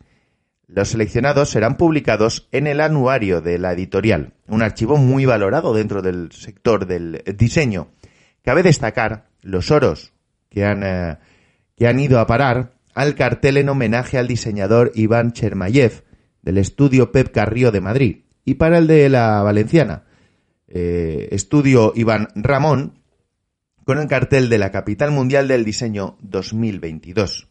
los 0.67 0.89
seleccionados 0.89 1.49
serán 1.49 1.77
publicados 1.77 2.49
en 2.51 2.67
el 2.67 2.81
anuario 2.81 3.41
de 3.41 3.57
la 3.57 3.71
editorial, 3.71 4.33
un 4.47 4.61
archivo 4.61 4.97
muy 4.97 5.25
valorado 5.25 5.73
dentro 5.73 6.01
del 6.01 6.31
sector 6.33 6.85
del 6.85 7.23
diseño. 7.37 7.87
Cabe 8.43 8.63
destacar 8.63 9.27
los 9.41 9.71
oros 9.71 10.13
que 10.49 10.65
han, 10.65 10.83
eh, 10.83 11.17
que 11.75 11.87
han 11.87 11.99
ido 11.99 12.19
a 12.19 12.27
parar 12.27 12.73
al 12.97 13.13
cartel 13.13 13.57
en 13.57 13.69
homenaje 13.69 14.17
al 14.17 14.27
diseñador 14.27 14.91
Iván 14.95 15.31
Chermayev 15.31 16.03
del 16.41 16.57
estudio 16.57 17.11
Pep 17.11 17.31
Carrillo 17.31 17.71
de 17.71 17.79
Madrid 17.79 18.23
y 18.43 18.55
para 18.55 18.79
el 18.79 18.87
de 18.87 19.07
la 19.07 19.43
Valenciana, 19.43 20.05
eh, 20.67 21.27
estudio 21.29 21.93
Iván 21.95 22.29
Ramón, 22.33 23.03
con 23.85 23.99
el 23.99 24.07
cartel 24.07 24.49
de 24.49 24.57
la 24.57 24.71
Capital 24.71 25.11
Mundial 25.11 25.47
del 25.47 25.63
Diseño 25.63 26.17
2022. 26.21 27.47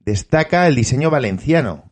Destaca 0.00 0.66
el 0.66 0.74
diseño 0.74 1.08
valenciano, 1.08 1.90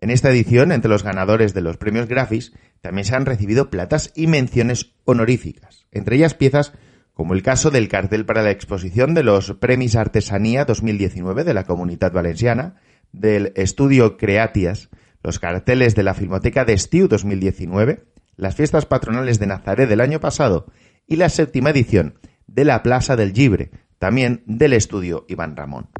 en 0.00 0.08
esta 0.08 0.30
edición, 0.30 0.72
entre 0.72 0.88
los 0.88 1.02
ganadores 1.02 1.52
de 1.52 1.60
los 1.60 1.76
premios 1.76 2.08
Grafis, 2.08 2.54
también 2.80 3.04
se 3.04 3.14
han 3.14 3.26
recibido 3.26 3.68
platas 3.68 4.12
y 4.14 4.28
menciones 4.28 4.94
honoríficas, 5.04 5.86
entre 5.90 6.16
ellas 6.16 6.32
piezas 6.32 6.72
como 7.14 7.34
el 7.34 7.42
caso 7.42 7.70
del 7.70 7.88
cartel 7.88 8.24
para 8.24 8.42
la 8.42 8.50
exposición 8.50 9.14
de 9.14 9.22
los 9.22 9.52
Premis 9.54 9.96
Artesanía 9.96 10.64
2019 10.64 11.44
de 11.44 11.54
la 11.54 11.64
Comunidad 11.64 12.12
Valenciana, 12.12 12.76
del 13.12 13.52
Estudio 13.56 14.16
Creatias, 14.16 14.88
los 15.22 15.38
carteles 15.38 15.94
de 15.94 16.02
la 16.02 16.14
Filmoteca 16.14 16.64
de 16.64 16.72
Estiu 16.72 17.08
2019, 17.08 18.04
las 18.36 18.54
fiestas 18.56 18.86
patronales 18.86 19.38
de 19.38 19.46
Nazaret 19.46 19.88
del 19.88 20.00
año 20.00 20.20
pasado 20.20 20.66
y 21.06 21.16
la 21.16 21.28
séptima 21.28 21.70
edición 21.70 22.18
de 22.46 22.64
la 22.64 22.82
Plaza 22.82 23.16
del 23.16 23.32
Gibre, 23.32 23.70
también 23.98 24.42
del 24.46 24.72
Estudio 24.72 25.26
Iván 25.28 25.56
Ramón. 25.56 25.90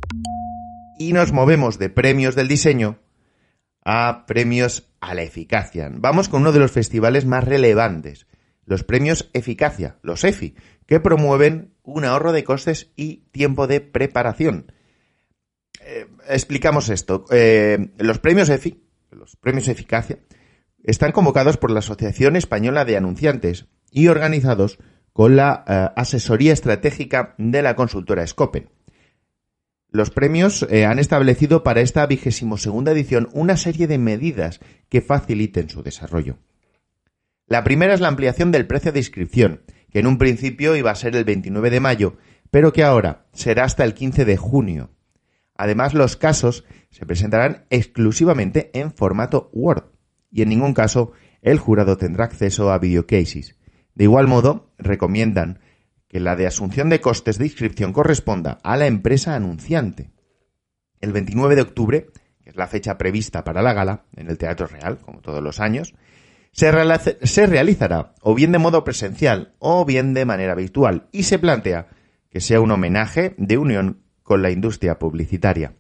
Y 0.99 1.13
nos 1.13 1.33
movemos 1.33 1.79
de 1.79 1.91
premios 1.91 2.35
del 2.35 2.49
diseño 2.49 2.99
a 3.85 4.25
premios 4.27 4.91
a 5.01 5.15
la 5.15 5.23
eficacia. 5.23 5.91
Vamos 5.93 6.29
con 6.29 6.43
uno 6.43 6.53
de 6.53 6.61
los 6.61 6.73
festivales 6.73 7.27
más 7.27 7.45
relevantes, 7.45 8.27
los 8.65 8.85
premios 8.85 9.31
Eficacia, 9.33 9.99
los 10.03 10.25
EFI, 10.25 10.55
que 10.91 10.99
promueven 10.99 11.73
un 11.85 12.05
ahorro 12.05 12.33
de 12.33 12.43
costes 12.43 12.91
y 12.97 13.23
tiempo 13.31 13.69
de 13.69 13.81
preparación. 13.81 14.73
Eh, 15.83 16.09
explicamos 16.29 16.89
esto. 16.89 17.27
Eh, 17.31 17.91
los 17.99 18.19
premios 18.19 18.49
EFI, 18.49 18.83
los 19.13 19.37
premios 19.37 19.69
Eficacia, 19.69 20.19
están 20.83 21.13
convocados 21.13 21.59
por 21.59 21.71
la 21.71 21.79
Asociación 21.79 22.35
Española 22.35 22.85
de 22.85 22.97
Anunciantes 22.97 23.67
y 23.93 24.09
organizados 24.09 24.81
con 25.13 25.37
la 25.37 25.65
eh, 25.69 25.89
asesoría 25.95 26.53
estratégica 26.53 27.37
de 27.39 27.63
la 27.63 27.77
consultora 27.77 28.27
Scopen. 28.27 28.69
Los 29.93 30.11
premios 30.11 30.67
han 30.71 31.01
establecido 31.01 31.65
para 31.65 31.81
esta 31.81 32.07
vigésimo 32.07 32.59
segunda 32.59 32.93
edición 32.93 33.29
una 33.33 33.57
serie 33.57 33.87
de 33.89 33.99
medidas 33.99 34.61
que 34.89 35.03
faciliten 35.03 35.69
su 35.69 35.83
desarrollo. 35.83 36.39
La 37.47 37.65
primera 37.65 37.95
es 37.95 38.01
la 38.01 38.07
ampliación 38.07 38.53
del 38.53 38.69
precio 38.69 38.93
de 38.93 39.01
inscripción, 39.01 39.63
que 39.91 40.01
en 40.01 40.07
un 40.07 40.19
principio 40.19 40.77
iba 40.77 40.91
a 40.91 40.97
ser 40.97 41.17
el 41.17 41.25
29 41.25 41.71
de 41.71 41.81
mayo, 41.81 42.17
pero 42.51 42.73
que 42.73 42.85
ahora 42.85 43.27
será 43.33 43.65
hasta 43.65 43.85
el 43.85 43.95
15 43.95 44.25
de 44.25 44.37
junio. 44.37 44.91
Además, 45.57 45.95
los 45.95 46.17
casos 46.17 46.65
se 46.91 47.07
presentarán 47.07 47.67
exclusivamente 47.71 48.71
en 48.73 48.93
formato 48.93 49.51
Word 49.53 49.85
y 50.31 50.43
en 50.43 50.49
ningún 50.49 50.75
caso 50.75 51.13
el 51.43 51.59
jurado 51.59 51.97
tendrá 51.97 52.25
acceso 52.25 52.73
a 52.73 52.79
videocases. 52.79 53.57
De 53.95 54.05
igual 54.05 54.27
modo, 54.27 54.73
recomiendan 54.79 55.61
que 56.09 56.21
la 56.21 56.37
de 56.37 56.47
asunción 56.47 56.89
de 56.89 57.01
costes 57.01 57.39
de 57.39 57.47
inscripción 57.47 57.93
corresponda 57.93 58.59
a 58.63 58.77
la 58.77 58.87
empresa 58.87 59.35
anunciante. 59.35 60.11
El 61.01 61.13
29 61.13 61.55
de 61.55 61.63
octubre, 61.63 62.07
que 62.43 62.51
es 62.51 62.57
la 62.57 62.67
fecha 62.67 62.99
prevista 62.99 63.45
para 63.45 63.63
la 63.63 63.73
gala, 63.73 64.05
en 64.17 64.29
el 64.29 64.39
Teatro 64.39 64.67
Real, 64.67 64.99
como 64.99 65.21
todos 65.21 65.43
los 65.43 65.61
años, 65.61 65.95
se, 66.53 67.47
realizará 67.47 68.15
o 68.21 68.35
bien 68.35 68.53
de 68.53 68.59
modo 68.59 68.85
presencial 68.85 69.55
o 69.59 69.85
bien 69.85 70.15
de 70.15 70.25
manera 70.25 70.55
virtual 70.55 71.09
y 71.13 71.25
se 71.25 71.39
plantea 71.39 71.89
que 72.29 72.41
sea 72.41 72.61
un 72.61 72.71
homenaje 72.71 73.35
de 73.39 73.59
unión 73.59 74.03
con 74.23 74.43
la 74.43 74.51
industria 74.51 74.99
publicitaria. 74.99 75.75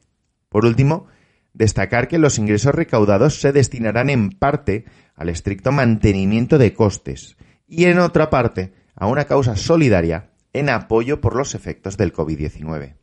Por 0.48 0.64
último, 0.64 1.06
destacar 1.52 2.08
que 2.08 2.18
los 2.18 2.38
ingresos 2.38 2.74
recaudados 2.74 3.40
se 3.40 3.52
destinarán 3.52 4.10
en 4.10 4.30
parte 4.30 4.84
al 5.14 5.28
estricto 5.28 5.72
mantenimiento 5.72 6.58
de 6.58 6.72
costes 6.72 7.36
y 7.66 7.84
en 7.84 7.98
otra 7.98 8.30
parte 8.30 8.72
a 8.94 9.06
una 9.06 9.24
causa 9.24 9.56
solidaria 9.56 10.30
en 10.52 10.68
apoyo 10.68 11.20
por 11.20 11.36
los 11.36 11.54
efectos 11.54 11.96
del 11.96 12.12
COVID-19. 12.12 12.96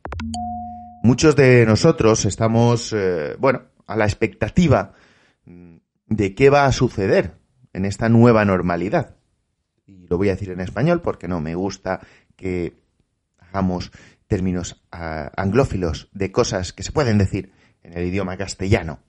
Muchos 1.03 1.35
de 1.35 1.65
nosotros 1.65 2.25
estamos, 2.25 2.91
eh, 2.93 3.35
bueno, 3.39 3.61
a 3.85 3.95
la 3.95 4.05
expectativa 4.05 4.93
de 5.45 6.35
qué 6.35 6.49
va 6.49 6.65
a 6.65 6.71
suceder 6.71 7.36
en 7.77 7.85
esta 7.85 8.09
nueva 8.09 8.43
normalidad. 8.43 9.15
Y 9.85 10.07
lo 10.07 10.17
voy 10.17 10.29
a 10.29 10.33
decir 10.33 10.49
en 10.49 10.59
español 10.59 11.01
porque 11.01 11.27
no 11.27 11.39
me 11.39 11.55
gusta 11.55 12.01
que 12.35 12.73
hagamos 13.37 13.91
términos 14.25 14.83
ah, 14.91 15.31
anglófilos 15.37 16.09
de 16.11 16.31
cosas 16.31 16.73
que 16.73 16.83
se 16.83 16.91
pueden 16.91 17.17
decir 17.17 17.51
en 17.83 17.97
el 17.97 18.05
idioma 18.05 18.35
castellano. 18.35 18.99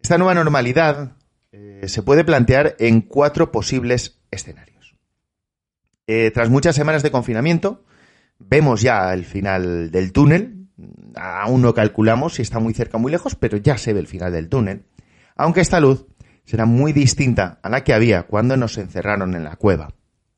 Esta 0.00 0.18
nueva 0.18 0.34
normalidad 0.34 1.16
eh, 1.50 1.82
se 1.86 2.02
puede 2.02 2.24
plantear 2.24 2.76
en 2.78 3.00
cuatro 3.00 3.50
posibles 3.50 4.20
escenarios. 4.30 4.94
Eh, 6.06 6.30
tras 6.32 6.50
muchas 6.50 6.76
semanas 6.76 7.02
de 7.02 7.10
confinamiento, 7.10 7.84
vemos 8.38 8.82
ya 8.82 9.12
el 9.12 9.24
final 9.24 9.90
del 9.90 10.12
túnel. 10.12 10.68
Aún 11.16 11.62
no 11.62 11.74
calculamos 11.74 12.34
si 12.34 12.42
está 12.42 12.58
muy 12.58 12.74
cerca 12.74 12.98
o 12.98 13.00
muy 13.00 13.10
lejos, 13.10 13.34
pero 13.34 13.56
ya 13.56 13.78
se 13.78 13.92
ve 13.92 14.00
el 14.00 14.06
final 14.06 14.32
del 14.32 14.48
túnel. 14.48 14.84
Aunque 15.36 15.60
esta 15.60 15.80
luz 15.80 16.06
será 16.50 16.66
muy 16.66 16.92
distinta 16.92 17.60
a 17.62 17.68
la 17.68 17.84
que 17.84 17.94
había 17.94 18.24
cuando 18.24 18.56
nos 18.56 18.76
encerraron 18.76 19.36
en 19.36 19.44
la 19.44 19.54
cueva. 19.54 19.94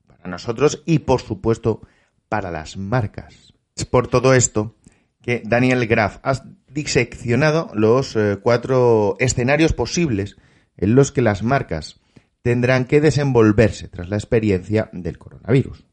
Para 0.06 0.28
nosotros 0.28 0.82
y, 0.84 0.98
por 0.98 1.22
supuesto, 1.22 1.80
para 2.28 2.50
las 2.50 2.76
marcas. 2.76 3.54
Es 3.74 3.86
por 3.86 4.08
todo 4.08 4.34
esto 4.34 4.76
que 5.22 5.42
Daniel 5.42 5.86
Graf 5.86 6.18
ha 6.22 6.34
diseccionado 6.68 7.70
los 7.72 8.14
eh, 8.14 8.38
cuatro 8.42 9.16
escenarios 9.20 9.72
posibles 9.72 10.36
en 10.76 10.94
los 10.94 11.12
que 11.12 11.22
las 11.22 11.42
marcas 11.42 11.98
tendrán 12.42 12.84
que 12.84 13.00
desenvolverse 13.00 13.88
tras 13.88 14.10
la 14.10 14.16
experiencia 14.16 14.90
del 14.92 15.16
coronavirus. 15.16 15.86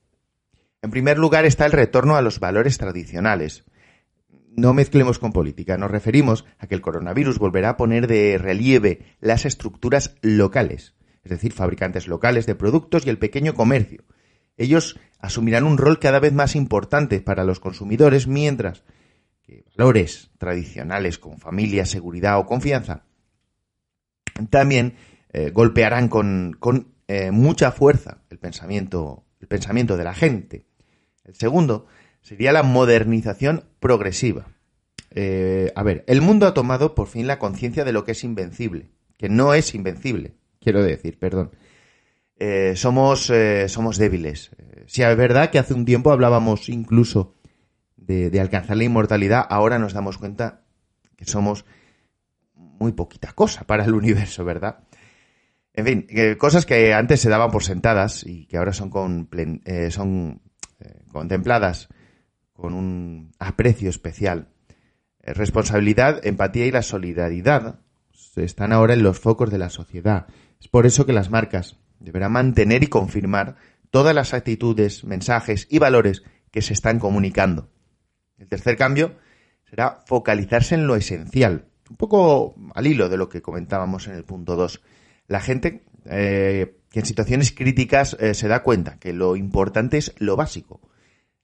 En 0.81 0.91
primer 0.91 1.17
lugar 1.17 1.45
está 1.45 1.65
el 1.65 1.71
retorno 1.71 2.17
a 2.17 2.21
los 2.21 2.41
valores 2.41 2.77
tradicionales. 2.77 3.63
No 4.55 4.73
mezclemos 4.73 5.19
con 5.19 5.31
política, 5.31 5.77
nos 5.77 5.91
referimos 5.91 6.45
a 6.57 6.67
que 6.67 6.75
el 6.75 6.81
coronavirus 6.81 7.39
volverá 7.39 7.69
a 7.69 7.77
poner 7.77 8.07
de 8.07 8.37
relieve 8.37 9.05
las 9.19 9.45
estructuras 9.45 10.15
locales, 10.21 10.95
es 11.23 11.31
decir, 11.31 11.53
fabricantes 11.53 12.07
locales 12.07 12.45
de 12.45 12.55
productos 12.55 13.05
y 13.05 13.09
el 13.09 13.19
pequeño 13.19 13.53
comercio. 13.53 14.03
Ellos 14.57 14.99
asumirán 15.19 15.63
un 15.63 15.77
rol 15.77 15.99
cada 15.99 16.19
vez 16.19 16.33
más 16.33 16.55
importante 16.55 17.21
para 17.21 17.43
los 17.43 17.59
consumidores, 17.59 18.27
mientras 18.27 18.83
que 19.43 19.63
valores 19.77 20.31
tradicionales 20.37 21.17
como 21.17 21.37
familia, 21.37 21.85
seguridad 21.85 22.39
o 22.39 22.45
confianza 22.45 23.05
también 24.47 24.95
eh, 25.31 25.51
golpearán 25.51 26.07
con, 26.07 26.57
eh, 27.07 27.31
mucha 27.31 27.71
fuerza 27.71 28.21
el 28.29 28.39
pensamiento, 28.39 29.25
el 29.39 29.47
pensamiento 29.47 29.97
de 29.97 30.03
la 30.03 30.13
gente. 30.13 30.65
El 31.23 31.35
segundo 31.35 31.87
sería 32.21 32.51
la 32.51 32.63
modernización 32.63 33.65
progresiva. 33.79 34.47
Eh, 35.11 35.71
a 35.75 35.83
ver, 35.83 36.03
el 36.07 36.21
mundo 36.21 36.45
ha 36.45 36.53
tomado 36.53 36.93
por 36.93 37.07
fin 37.07 37.27
la 37.27 37.39
conciencia 37.39 37.83
de 37.83 37.91
lo 37.91 38.03
que 38.03 38.11
es 38.11 38.23
invencible, 38.23 38.89
que 39.17 39.29
no 39.29 39.53
es 39.53 39.73
invencible, 39.73 40.35
quiero 40.59 40.83
decir, 40.83 41.17
perdón. 41.17 41.51
Eh, 42.37 42.73
somos, 42.75 43.29
eh, 43.29 43.67
somos 43.67 43.97
débiles. 43.97 44.51
Si 44.85 45.01
es 45.01 45.17
verdad 45.17 45.49
que 45.49 45.59
hace 45.59 45.73
un 45.73 45.85
tiempo 45.85 46.11
hablábamos 46.11 46.69
incluso 46.69 47.35
de, 47.97 48.39
alcanzar 48.39 48.77
la 48.77 48.85
inmortalidad, 48.85 49.45
ahora 49.49 49.77
nos 49.77 49.93
damos 49.93 50.17
cuenta 50.17 50.61
que 51.17 51.25
somos 51.25 51.65
muy 52.55 52.93
poquita 52.93 53.33
cosa 53.33 53.65
para 53.65 53.83
el 53.83 53.93
universo, 53.93 54.45
¿verdad? 54.45 54.83
En 55.73 55.85
fin, 55.85 56.07
cosas 56.37 56.65
que 56.65 56.93
antes 56.93 57.19
se 57.19 57.29
daban 57.29 57.51
por 57.51 57.63
sentadas 57.63 58.25
y 58.25 58.45
que 58.45 58.57
ahora 58.57 58.73
son, 58.73 58.89
son 59.89 60.41
contempladas 61.11 61.89
con 62.59 62.73
un 62.73 63.31
aprecio 63.39 63.89
especial. 63.89 64.49
Responsabilidad, 65.21 66.25
empatía 66.25 66.65
y 66.65 66.71
la 66.71 66.81
solidaridad 66.81 67.79
están 68.43 68.73
ahora 68.73 68.93
en 68.93 69.03
los 69.03 69.19
focos 69.19 69.49
de 69.51 69.57
la 69.57 69.69
sociedad. 69.69 70.27
Es 70.59 70.67
por 70.67 70.85
eso 70.85 71.05
que 71.05 71.13
las 71.13 71.29
marcas 71.29 71.77
deberán 71.99 72.33
mantener 72.33 72.83
y 72.83 72.87
confirmar 72.87 73.55
todas 73.91 74.15
las 74.15 74.33
actitudes, 74.33 75.03
mensajes 75.03 75.67
y 75.69 75.79
valores 75.79 76.23
que 76.51 76.61
se 76.61 76.73
están 76.73 76.99
comunicando. 76.99 77.69
El 78.37 78.47
tercer 78.47 78.77
cambio 78.77 79.15
será 79.69 80.03
focalizarse 80.05 80.75
en 80.75 80.87
lo 80.87 80.95
esencial, 80.95 81.65
un 81.89 81.97
poco 81.97 82.55
al 82.73 82.87
hilo 82.87 83.09
de 83.09 83.17
lo 83.17 83.29
que 83.29 83.41
comentábamos 83.41 84.07
en 84.07 84.15
el 84.15 84.23
punto 84.23 84.55
2. 84.55 84.81
La 85.27 85.41
gente 85.41 85.83
eh, 86.05 86.77
que 86.89 86.99
en 86.99 87.05
situaciones 87.05 87.51
críticas 87.51 88.15
eh, 88.19 88.33
se 88.33 88.47
da 88.47 88.63
cuenta 88.63 88.97
que 88.99 89.13
lo 89.13 89.35
importante 89.35 89.97
es 89.97 90.13
lo 90.17 90.35
básico. 90.35 90.81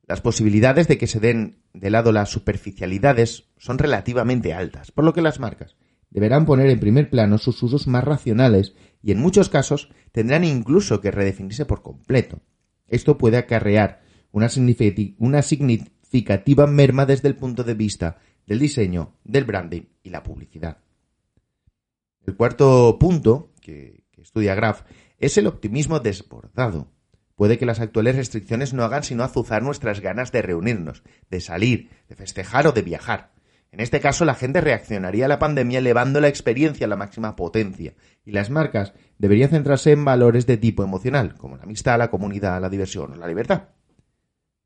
Las 0.07 0.21
posibilidades 0.21 0.87
de 0.87 0.97
que 0.97 1.07
se 1.07 1.19
den 1.19 1.63
de 1.73 1.89
lado 1.89 2.11
las 2.11 2.29
superficialidades 2.29 3.49
son 3.57 3.79
relativamente 3.79 4.53
altas, 4.53 4.91
por 4.91 5.03
lo 5.03 5.13
que 5.13 5.21
las 5.21 5.39
marcas 5.39 5.75
deberán 6.11 6.45
poner 6.45 6.69
en 6.69 6.79
primer 6.79 7.09
plano 7.09 7.37
sus 7.37 7.61
usos 7.63 7.87
más 7.87 8.03
racionales 8.03 8.75
y 9.01 9.11
en 9.11 9.19
muchos 9.19 9.49
casos 9.49 9.89
tendrán 10.11 10.43
incluso 10.43 11.01
que 11.01 11.11
redefinirse 11.11 11.65
por 11.65 11.81
completo. 11.81 12.41
Esto 12.87 13.17
puede 13.17 13.37
acarrear 13.37 14.03
una, 14.31 14.49
significativa 14.49 16.67
merma 16.67 17.05
desde 17.05 17.27
el 17.27 17.35
punto 17.35 17.63
de 17.63 17.73
vista 17.73 18.19
del 18.45 18.59
diseño, 18.59 19.15
del 19.23 19.45
branding 19.45 19.83
y 20.03 20.09
la 20.09 20.23
publicidad. 20.23 20.77
El 22.25 22.35
cuarto 22.35 22.97
punto 22.99 23.53
que, 23.59 24.03
que 24.11 24.21
estudia 24.21 24.55
Graf 24.55 24.83
es 25.17 25.37
el 25.37 25.47
optimismo 25.47 25.99
desbordado. 25.99 26.91
Puede 27.35 27.57
que 27.57 27.65
las 27.65 27.81
actuales 27.81 28.15
restricciones 28.15 28.73
no 28.73 28.83
hagan 28.83 29.03
sino 29.03 29.23
azuzar 29.23 29.61
nuestras 29.61 29.99
ganas 29.99 30.31
de 30.31 30.41
reunirnos, 30.41 31.03
de 31.29 31.41
salir, 31.41 31.89
de 32.07 32.15
festejar 32.15 32.67
o 32.67 32.71
de 32.71 32.81
viajar. 32.81 33.33
En 33.71 33.81
este 33.81 33.99
caso, 33.99 34.23
la 34.23 34.35
gente 34.35 34.61
reaccionaría 34.61 35.25
a 35.25 35.27
la 35.27 35.37
pandemia 35.37 35.79
elevando 35.79 36.21
la 36.21 36.29
experiencia 36.29 36.85
a 36.85 36.89
la 36.89 36.95
máxima 36.95 37.35
potencia, 37.35 37.93
y 38.23 38.31
las 38.31 38.49
marcas 38.49 38.93
deberían 39.17 39.49
centrarse 39.49 39.91
en 39.91 40.05
valores 40.05 40.47
de 40.47 40.55
tipo 40.55 40.81
emocional, 40.81 41.35
como 41.35 41.57
la 41.57 41.63
amistad, 41.63 41.97
la 41.97 42.09
comunidad, 42.09 42.61
la 42.61 42.69
diversión 42.69 43.11
o 43.11 43.15
la 43.17 43.27
libertad. 43.27 43.69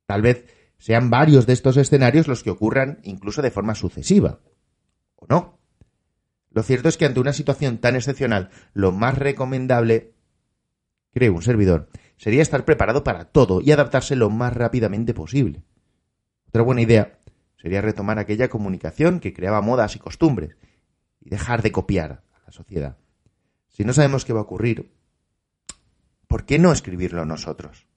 Tal 0.05 0.21
vez 0.21 0.45
sean 0.77 1.09
varios 1.09 1.47
de 1.47 1.53
estos 1.53 1.75
escenarios 1.77 2.27
los 2.27 2.43
que 2.43 2.51
ocurran 2.51 2.99
incluso 3.03 3.41
de 3.41 3.51
forma 3.51 3.73
sucesiva. 3.73 4.41
¿O 5.15 5.25
no? 5.27 5.59
Lo 6.51 6.63
cierto 6.63 6.87
es 6.87 6.97
que 6.97 7.05
ante 7.05 7.19
una 7.19 7.33
situación 7.33 7.79
tan 7.79 7.95
excepcional, 7.95 8.49
lo 8.73 8.91
más 8.91 9.17
recomendable, 9.17 10.13
creo 11.11 11.33
un 11.33 11.41
servidor, 11.41 11.89
sería 12.19 12.41
estar 12.41 12.65
preparado 12.65 13.03
para 13.03 13.25
todo 13.25 13.61
y 13.61 13.71
adaptarse 13.71 14.15
lo 14.15 14.29
más 14.29 14.53
rápidamente 14.53 15.13
posible. 15.13 15.63
Otra 16.49 16.63
buena 16.63 16.81
idea 16.81 17.17
sería 17.55 17.81
retomar 17.81 18.19
aquella 18.19 18.49
comunicación 18.49 19.21
que 19.21 19.33
creaba 19.33 19.61
modas 19.61 19.95
y 19.95 19.99
costumbres 19.99 20.57
y 21.21 21.29
dejar 21.29 21.61
de 21.61 21.71
copiar 21.71 22.23
a 22.33 22.45
la 22.45 22.51
sociedad. 22.51 22.97
Si 23.69 23.85
no 23.85 23.93
sabemos 23.93 24.25
qué 24.25 24.33
va 24.33 24.41
a 24.41 24.43
ocurrir, 24.43 24.91
¿por 26.27 26.45
qué 26.45 26.59
no 26.59 26.73
escribirlo 26.73 27.25
nosotros? 27.25 27.87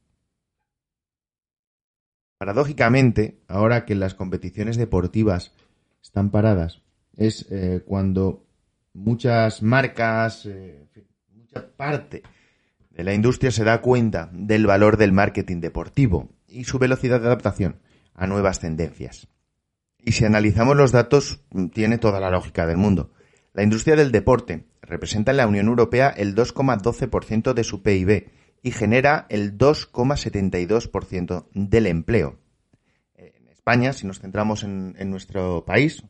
Paradójicamente, 2.38 3.42
ahora 3.48 3.84
que 3.84 3.96
las 3.96 4.14
competiciones 4.14 4.76
deportivas 4.76 5.52
están 6.00 6.30
paradas, 6.30 6.82
es 7.16 7.46
eh, 7.50 7.82
cuando 7.84 8.46
muchas 8.92 9.62
marcas, 9.62 10.46
eh, 10.46 10.86
mucha 11.34 11.66
parte 11.76 12.22
la 13.02 13.14
industria 13.14 13.50
se 13.50 13.64
da 13.64 13.80
cuenta 13.80 14.28
del 14.32 14.66
valor 14.66 14.96
del 14.96 15.12
marketing 15.12 15.60
deportivo 15.60 16.30
y 16.48 16.64
su 16.64 16.78
velocidad 16.78 17.20
de 17.20 17.26
adaptación 17.26 17.80
a 18.14 18.26
nuevas 18.26 18.60
tendencias. 18.60 19.28
Y 19.98 20.12
si 20.12 20.24
analizamos 20.24 20.76
los 20.76 20.92
datos, 20.92 21.40
tiene 21.72 21.98
toda 21.98 22.20
la 22.20 22.30
lógica 22.30 22.66
del 22.66 22.76
mundo. 22.76 23.12
La 23.52 23.62
industria 23.62 23.96
del 23.96 24.12
deporte 24.12 24.66
representa 24.82 25.30
en 25.30 25.36
la 25.38 25.46
Unión 25.46 25.68
Europea 25.68 26.08
el 26.08 26.34
2,12% 26.34 27.52
de 27.54 27.64
su 27.64 27.82
PIB 27.82 28.30
y 28.62 28.70
genera 28.70 29.26
el 29.28 29.58
2,72% 29.58 31.46
del 31.52 31.86
empleo. 31.86 32.38
En 33.14 33.48
España, 33.48 33.92
si 33.92 34.06
nos 34.06 34.20
centramos 34.20 34.64
en, 34.64 35.10
nuestro 35.10 35.64
país, 35.64 36.04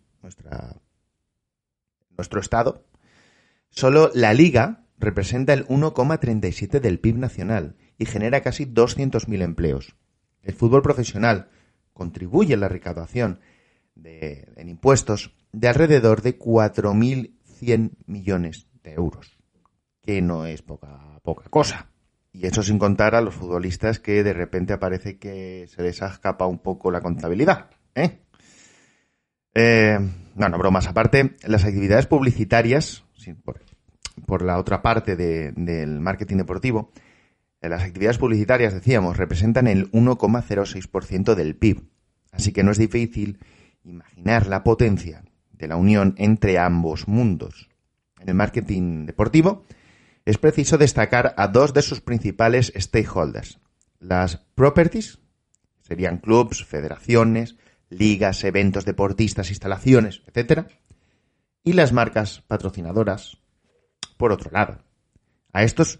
nuestro 2.16 2.40
estado, 2.40 2.84
solo 3.70 4.10
la 4.14 4.34
liga 4.34 4.81
representa 5.02 5.52
el 5.52 5.66
1,37 5.66 6.80
del 6.80 6.98
PIB 6.98 7.18
nacional 7.18 7.76
y 7.98 8.06
genera 8.06 8.40
casi 8.40 8.64
200.000 8.64 9.42
empleos. 9.42 9.96
El 10.42 10.54
fútbol 10.54 10.82
profesional 10.82 11.48
contribuye 11.92 12.54
a 12.54 12.56
la 12.56 12.68
recaudación 12.68 13.40
de, 13.94 14.48
en 14.56 14.68
impuestos 14.68 15.34
de 15.52 15.68
alrededor 15.68 16.22
de 16.22 16.38
4.100 16.38 17.90
millones 18.06 18.68
de 18.82 18.94
euros, 18.94 19.38
que 20.00 20.22
no 20.22 20.46
es 20.46 20.62
poca, 20.62 21.20
poca 21.22 21.48
cosa. 21.50 21.88
Y 22.32 22.46
eso 22.46 22.62
sin 22.62 22.78
contar 22.78 23.14
a 23.14 23.20
los 23.20 23.34
futbolistas 23.34 23.98
que 23.98 24.22
de 24.22 24.32
repente 24.32 24.72
aparece 24.72 25.18
que 25.18 25.66
se 25.68 25.82
les 25.82 26.00
escapa 26.00 26.46
un 26.46 26.60
poco 26.60 26.90
la 26.90 27.02
contabilidad. 27.02 27.70
¿eh? 27.94 28.20
Eh, 29.54 29.98
bromas 30.34 30.86
aparte, 30.86 31.36
las 31.44 31.64
actividades 31.64 32.06
publicitarias, 32.06 33.04
la 34.42 34.58
otra 34.58 34.82
parte 34.82 35.16
del 35.16 36.00
marketing 36.00 36.36
deportivo, 36.38 36.90
eh, 37.60 37.68
las 37.68 37.82
actividades 37.82 38.18
publicitarias, 38.18 38.74
decíamos, 38.74 39.16
representan 39.16 39.66
el 39.66 39.90
1,06% 39.92 41.34
del 41.34 41.56
PIB. 41.56 41.82
Así 42.32 42.52
que 42.52 42.62
no 42.62 42.70
es 42.70 42.78
difícil 42.78 43.38
imaginar 43.84 44.46
la 44.46 44.64
potencia 44.64 45.24
de 45.52 45.68
la 45.68 45.76
unión 45.76 46.14
entre 46.18 46.58
ambos 46.58 47.08
mundos. 47.08 47.68
En 48.20 48.28
el 48.28 48.34
marketing 48.34 49.06
deportivo 49.06 49.64
es 50.24 50.38
preciso 50.38 50.78
destacar 50.78 51.34
a 51.36 51.48
dos 51.48 51.74
de 51.74 51.82
sus 51.82 52.00
principales 52.00 52.72
stakeholders. 52.76 53.58
Las 53.98 54.36
properties, 54.54 55.18
serían 55.82 56.18
clubs, 56.18 56.64
federaciones, 56.64 57.56
ligas, 57.90 58.44
eventos 58.44 58.84
deportistas, 58.84 59.50
instalaciones, 59.50 60.22
etc. 60.32 60.66
Y 61.64 61.74
las 61.74 61.92
marcas 61.92 62.42
patrocinadoras, 62.46 63.38
por 64.12 64.32
otro 64.32 64.50
lado. 64.50 64.78
A 65.52 65.62
estos 65.62 65.98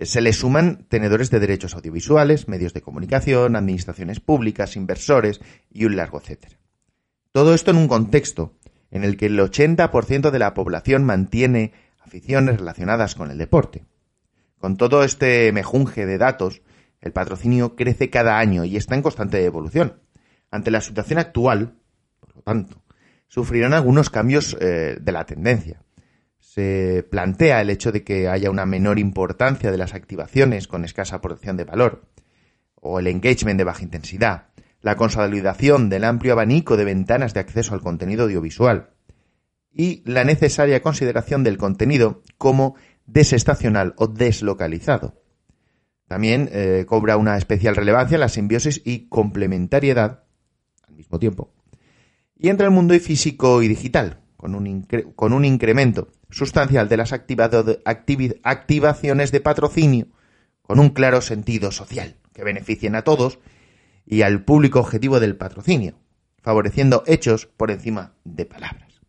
se 0.00 0.20
le 0.20 0.32
suman 0.32 0.86
tenedores 0.88 1.30
de 1.30 1.40
derechos 1.40 1.74
audiovisuales, 1.74 2.48
medios 2.48 2.72
de 2.74 2.82
comunicación, 2.82 3.56
administraciones 3.56 4.20
públicas, 4.20 4.76
inversores 4.76 5.40
y 5.70 5.84
un 5.84 5.96
largo 5.96 6.18
etcétera. 6.18 6.58
Todo 7.32 7.54
esto 7.54 7.70
en 7.70 7.78
un 7.78 7.88
contexto 7.88 8.54
en 8.90 9.04
el 9.04 9.16
que 9.16 9.26
el 9.26 9.38
80% 9.38 10.30
de 10.30 10.38
la 10.38 10.54
población 10.54 11.04
mantiene 11.04 11.72
aficiones 12.00 12.58
relacionadas 12.58 13.14
con 13.14 13.30
el 13.30 13.38
deporte. 13.38 13.86
Con 14.58 14.76
todo 14.76 15.02
este 15.02 15.50
mejunje 15.52 16.04
de 16.04 16.18
datos, 16.18 16.62
el 17.00 17.12
patrocinio 17.12 17.74
crece 17.74 18.10
cada 18.10 18.38
año 18.38 18.64
y 18.64 18.76
está 18.76 18.94
en 18.94 19.02
constante 19.02 19.44
evolución. 19.44 20.00
Ante 20.50 20.70
la 20.70 20.80
situación 20.80 21.18
actual, 21.18 21.74
por 22.20 22.36
lo 22.36 22.42
tanto, 22.42 22.82
sufrirán 23.28 23.72
algunos 23.72 24.10
cambios 24.10 24.56
eh, 24.60 24.98
de 25.00 25.12
la 25.12 25.24
tendencia. 25.24 25.82
Se 26.54 27.02
plantea 27.10 27.62
el 27.62 27.70
hecho 27.70 27.92
de 27.92 28.04
que 28.04 28.28
haya 28.28 28.50
una 28.50 28.66
menor 28.66 28.98
importancia 28.98 29.70
de 29.70 29.78
las 29.78 29.94
activaciones 29.94 30.68
con 30.68 30.84
escasa 30.84 31.22
protección 31.22 31.56
de 31.56 31.64
valor, 31.64 32.10
o 32.74 32.98
el 32.98 33.06
engagement 33.06 33.56
de 33.56 33.64
baja 33.64 33.82
intensidad, 33.82 34.48
la 34.82 34.96
consolidación 34.96 35.88
del 35.88 36.04
amplio 36.04 36.34
abanico 36.34 36.76
de 36.76 36.84
ventanas 36.84 37.32
de 37.32 37.40
acceso 37.40 37.72
al 37.72 37.80
contenido 37.80 38.24
audiovisual 38.24 38.90
y 39.72 40.02
la 40.04 40.24
necesaria 40.24 40.82
consideración 40.82 41.42
del 41.42 41.56
contenido 41.56 42.22
como 42.36 42.74
desestacional 43.06 43.94
o 43.96 44.08
deslocalizado. 44.08 45.22
También 46.06 46.50
eh, 46.52 46.84
cobra 46.86 47.16
una 47.16 47.38
especial 47.38 47.76
relevancia 47.76 48.18
la 48.18 48.28
simbiosis 48.28 48.82
y 48.84 49.08
complementariedad 49.08 50.24
al 50.86 50.96
mismo 50.96 51.18
tiempo. 51.18 51.54
Y 52.36 52.50
entra 52.50 52.66
el 52.66 52.74
mundo 52.74 52.92
físico 53.00 53.62
y 53.62 53.68
digital, 53.68 54.20
con 54.36 54.54
un, 54.54 54.86
con 55.16 55.32
un 55.32 55.46
incremento 55.46 56.08
sustancial 56.32 56.88
de 56.88 56.96
las 56.96 57.12
activaciones 57.12 59.32
de 59.32 59.40
patrocinio, 59.40 60.08
con 60.62 60.80
un 60.80 60.90
claro 60.90 61.20
sentido 61.20 61.70
social, 61.70 62.16
que 62.34 62.42
beneficien 62.42 62.96
a 62.96 63.02
todos 63.02 63.38
y 64.06 64.22
al 64.22 64.44
público 64.44 64.80
objetivo 64.80 65.20
del 65.20 65.36
patrocinio, 65.36 65.94
favoreciendo 66.40 67.04
hechos 67.06 67.46
por 67.46 67.70
encima 67.70 68.14
de 68.24 68.46
palabras. 68.46 69.00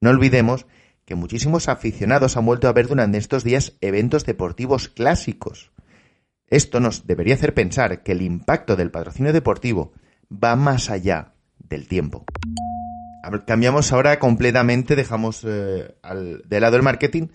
No 0.00 0.10
olvidemos 0.10 0.66
que 1.04 1.14
muchísimos 1.14 1.68
aficionados 1.68 2.36
han 2.36 2.46
vuelto 2.46 2.66
a 2.68 2.72
ver 2.72 2.88
durante 2.88 3.18
estos 3.18 3.44
días 3.44 3.76
eventos 3.80 4.24
deportivos 4.24 4.88
clásicos. 4.88 5.70
Esto 6.46 6.80
nos 6.80 7.06
debería 7.06 7.34
hacer 7.34 7.54
pensar 7.54 8.02
que 8.02 8.12
el 8.12 8.22
impacto 8.22 8.76
del 8.76 8.90
patrocinio 8.90 9.32
deportivo 9.32 9.92
va 10.32 10.56
más 10.56 10.90
allá 10.90 11.34
del 11.58 11.86
tiempo. 11.86 12.24
Cambiamos 13.46 13.92
ahora 13.92 14.18
completamente, 14.18 14.96
dejamos 14.96 15.44
eh, 15.44 15.94
de 16.44 16.60
lado 16.60 16.76
el 16.76 16.82
marketing 16.82 17.28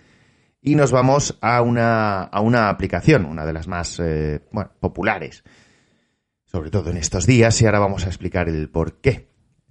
y 0.61 0.75
nos 0.75 0.91
vamos 0.91 1.37
a 1.41 1.61
una, 1.61 2.23
a 2.23 2.41
una 2.41 2.69
aplicación, 2.69 3.25
una 3.25 3.45
de 3.45 3.53
las 3.53 3.67
más 3.67 3.99
eh, 3.99 4.41
populares, 4.79 5.43
sobre 6.45 6.71
todo 6.71 6.89
en 6.89 6.97
estos 6.97 7.27
días, 7.27 7.61
y 7.61 7.65
ahora 7.65 7.79
vamos 7.79 8.05
a 8.05 8.07
explicar 8.07 8.49
el 8.49 8.69
por 8.69 8.99
qué. 8.99 9.29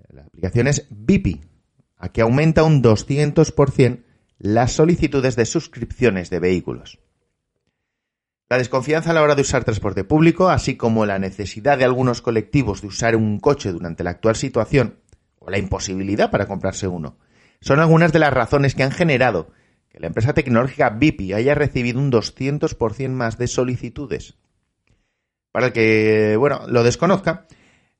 La 0.09 0.23
aplicación 0.23 0.69
es 0.69 0.87
Bipi, 0.91 1.41
a 1.97 2.11
que 2.11 2.21
aumenta 2.21 2.63
un 2.63 2.83
200% 2.83 4.05
las 4.39 4.73
solicitudes 4.73 5.37
de 5.37 5.47
suscripciones 5.47 6.31
de 6.31 6.39
vehículos. 6.39 7.01
La 8.49 8.59
desconfianza 8.59 9.11
a 9.11 9.15
la 9.15 9.23
hora 9.23 9.35
de 9.35 9.43
usar 9.43 9.65
transporte 9.65 10.05
público, 10.05 10.51
así 10.51 10.77
como 10.77 11.07
la 11.07 11.19
necesidad 11.19 11.79
de 11.79 11.85
algunos 11.85 12.21
colectivos 12.21 12.83
de 12.83 12.89
usar 12.89 13.17
un 13.17 13.41
coche 13.41 13.73
durante 13.73 14.05
la 14.05 14.11
actual 14.11 14.37
situación, 14.37 15.01
o 15.45 15.51
la 15.51 15.59
imposibilidad 15.59 16.31
para 16.31 16.47
comprarse 16.47 16.89
uno, 16.89 17.19
son 17.61 17.81
algunas 17.81 18.13
de 18.13 18.19
las 18.19 18.33
razones 18.33 18.75
que 18.75 18.83
han 18.83 18.91
generado 18.91 19.51
que 19.95 20.01
la 20.01 20.09
empresa 20.09 20.35
tecnológica 20.35 20.91
Bipi 20.91 21.33
haya 21.35 21.55
recibido 21.55 22.01
un 22.01 22.11
200% 22.11 23.11
más 23.11 23.39
de 23.39 23.47
solicitudes. 23.47 24.37
Para 25.53 25.67
el 25.67 25.73
que, 25.73 26.35
bueno, 26.37 26.63
lo 26.67 26.83
desconozca, 26.83 27.47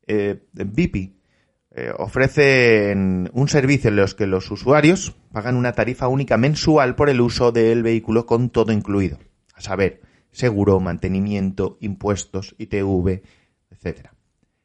eh, 0.09 0.43
eh, 0.57 1.93
ofrece 1.97 2.93
un 2.95 3.49
servicio 3.49 3.91
en 3.91 3.97
los 3.97 4.17
que 4.17 4.27
los 4.27 4.51
usuarios 4.51 5.15
pagan 5.31 5.57
una 5.57 5.73
tarifa 5.73 6.09
única 6.09 6.37
mensual 6.37 6.97
por 6.97 7.11
el 7.11 7.21
uso 7.21 7.53
del 7.53 7.85
vehículo 7.85 8.27
con 8.27 8.51
todo 8.51 8.73
incluido, 8.73 9.19
a 9.55 9.61
saber, 9.61 10.01
seguro, 10.33 10.81
mantenimiento, 10.81 11.79
impuestos, 11.81 12.57
ITV, 12.59 13.23
etc. 13.71 14.09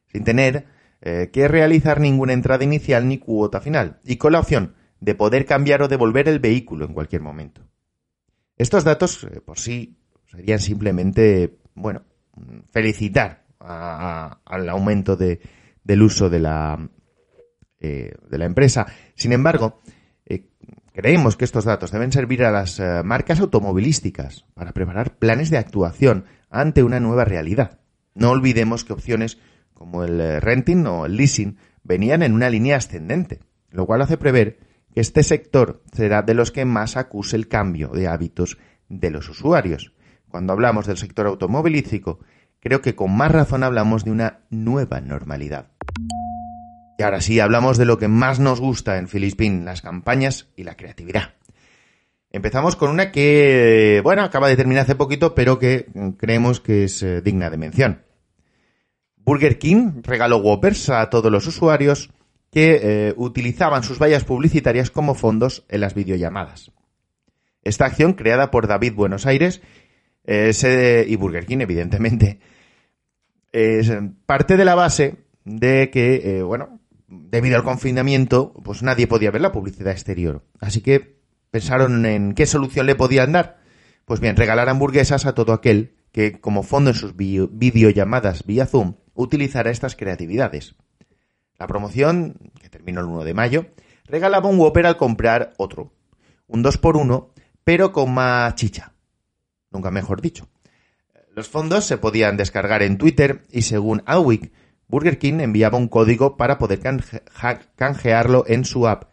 Sin 0.08 0.24
tener 0.24 0.66
eh, 1.02 1.30
que 1.32 1.48
realizar 1.48 1.98
ninguna 1.98 2.34
entrada 2.34 2.62
inicial 2.62 3.08
ni 3.08 3.16
cuota 3.16 3.62
final, 3.62 4.00
y 4.04 4.16
con 4.16 4.32
la 4.32 4.40
opción 4.40 4.74
de 5.00 5.14
poder 5.14 5.46
cambiar 5.46 5.80
o 5.80 5.88
devolver 5.88 6.28
el 6.28 6.40
vehículo 6.40 6.84
en 6.84 6.92
cualquier 6.92 7.22
momento. 7.22 7.62
Estos 8.58 8.84
datos 8.84 9.24
eh, 9.24 9.40
por 9.40 9.58
sí 9.58 9.96
serían 10.26 10.58
simplemente, 10.58 11.56
bueno, 11.74 12.02
felicitar 12.70 13.46
al 13.58 14.68
aumento 14.68 15.16
del 15.16 16.02
uso 16.02 16.28
de 16.28 16.38
la, 16.38 16.90
eh, 17.78 18.12
de 18.28 18.38
la 18.38 18.44
empresa. 18.44 18.86
Sin 19.14 19.32
embargo, 19.32 19.80
Creemos 20.92 21.36
que 21.36 21.44
estos 21.44 21.64
datos 21.64 21.92
deben 21.92 22.10
servir 22.10 22.44
a 22.44 22.50
las 22.50 22.82
marcas 23.04 23.38
automovilísticas 23.40 24.44
para 24.54 24.72
preparar 24.72 25.16
planes 25.16 25.48
de 25.48 25.56
actuación 25.56 26.24
ante 26.50 26.82
una 26.82 26.98
nueva 26.98 27.24
realidad. 27.24 27.78
No 28.14 28.30
olvidemos 28.30 28.84
que 28.84 28.92
opciones 28.92 29.38
como 29.80 30.04
el 30.04 30.20
eh, 30.20 30.40
renting 30.40 30.86
o 30.86 31.06
el 31.06 31.16
leasing 31.16 31.56
venían 31.82 32.22
en 32.22 32.34
una 32.34 32.50
línea 32.50 32.76
ascendente, 32.76 33.40
lo 33.70 33.86
cual 33.86 34.02
hace 34.02 34.18
prever 34.18 34.58
que 34.92 35.00
este 35.00 35.22
sector 35.22 35.82
será 35.90 36.20
de 36.20 36.34
los 36.34 36.52
que 36.52 36.66
más 36.66 36.98
acuse 36.98 37.34
el 37.34 37.48
cambio 37.48 37.88
de 37.88 38.06
hábitos 38.06 38.58
de 38.90 39.08
los 39.08 39.30
usuarios. 39.30 39.94
Cuando 40.28 40.52
hablamos 40.52 40.86
del 40.86 40.98
sector 40.98 41.26
automovilístico, 41.26 42.20
creo 42.60 42.82
que 42.82 42.94
con 42.94 43.16
más 43.16 43.32
razón 43.32 43.62
hablamos 43.62 44.04
de 44.04 44.10
una 44.10 44.40
nueva 44.50 45.00
normalidad. 45.00 45.70
Y 46.98 47.02
ahora 47.02 47.22
sí, 47.22 47.40
hablamos 47.40 47.78
de 47.78 47.86
lo 47.86 47.96
que 47.96 48.08
más 48.08 48.38
nos 48.38 48.60
gusta 48.60 48.98
en 48.98 49.08
Filispín, 49.08 49.64
las 49.64 49.80
campañas 49.80 50.50
y 50.56 50.64
la 50.64 50.76
creatividad. 50.76 51.36
Empezamos 52.30 52.76
con 52.76 52.90
una 52.90 53.12
que, 53.12 54.02
bueno, 54.04 54.24
acaba 54.24 54.48
de 54.48 54.56
terminar 54.56 54.82
hace 54.82 54.94
poquito, 54.94 55.34
pero 55.34 55.58
que 55.58 55.86
creemos 56.18 56.60
que 56.60 56.84
es 56.84 57.02
eh, 57.02 57.22
digna 57.22 57.48
de 57.48 57.56
mención. 57.56 58.09
Burger 59.30 59.60
King 59.60 60.02
regaló 60.02 60.38
Whoppers 60.38 60.90
a 60.90 61.08
todos 61.08 61.30
los 61.30 61.46
usuarios 61.46 62.10
que 62.50 62.80
eh, 62.82 63.14
utilizaban 63.16 63.84
sus 63.84 64.00
vallas 64.00 64.24
publicitarias 64.24 64.90
como 64.90 65.14
fondos 65.14 65.64
en 65.68 65.82
las 65.82 65.94
videollamadas. 65.94 66.72
Esta 67.62 67.84
acción, 67.84 68.14
creada 68.14 68.50
por 68.50 68.66
David 68.66 68.94
Buenos 68.94 69.26
Aires 69.26 69.62
eh, 70.24 71.06
y 71.06 71.14
Burger 71.14 71.46
King, 71.46 71.58
evidentemente, 71.60 72.40
es 73.52 73.92
parte 74.26 74.56
de 74.56 74.64
la 74.64 74.74
base 74.74 75.18
de 75.44 75.90
que, 75.90 76.42
bueno, 76.42 76.80
debido 77.06 77.54
al 77.54 77.62
confinamiento, 77.62 78.52
pues 78.64 78.82
nadie 78.82 79.06
podía 79.06 79.30
ver 79.30 79.42
la 79.42 79.52
publicidad 79.52 79.92
exterior. 79.92 80.42
Así 80.58 80.80
que 80.80 81.20
pensaron 81.52 82.04
en 82.04 82.34
qué 82.34 82.46
solución 82.46 82.86
le 82.86 82.96
podían 82.96 83.30
dar. 83.30 83.60
Pues 84.06 84.18
bien, 84.18 84.34
regalar 84.34 84.68
hamburguesas 84.68 85.24
a 85.24 85.36
todo 85.36 85.52
aquel 85.52 85.94
que, 86.10 86.40
como 86.40 86.64
fondo 86.64 86.90
en 86.90 86.96
sus 86.96 87.14
videollamadas 87.14 88.44
vía 88.44 88.66
Zoom, 88.66 88.94
utilizara 89.14 89.70
estas 89.70 89.96
creatividades. 89.96 90.74
La 91.58 91.66
promoción, 91.66 92.36
que 92.60 92.70
terminó 92.70 93.00
el 93.00 93.06
1 93.06 93.24
de 93.24 93.34
mayo, 93.34 93.66
regalaba 94.04 94.48
un 94.48 94.58
Whopper 94.58 94.86
al 94.86 94.96
comprar 94.96 95.52
otro. 95.58 95.92
Un 96.46 96.64
2x1, 96.64 97.28
pero 97.64 97.92
con 97.92 98.12
más 98.12 98.54
chicha. 98.54 98.94
Nunca 99.70 99.90
mejor 99.90 100.20
dicho. 100.20 100.48
Los 101.34 101.48
fondos 101.48 101.84
se 101.84 101.98
podían 101.98 102.36
descargar 102.36 102.82
en 102.82 102.98
Twitter 102.98 103.46
y 103.50 103.62
según 103.62 104.02
Alwick, 104.06 104.52
Burger 104.88 105.18
King 105.18 105.38
enviaba 105.40 105.78
un 105.78 105.86
código 105.86 106.36
para 106.36 106.58
poder 106.58 106.80
canjearlo 107.76 108.44
en 108.48 108.64
su 108.64 108.88
app. 108.88 109.04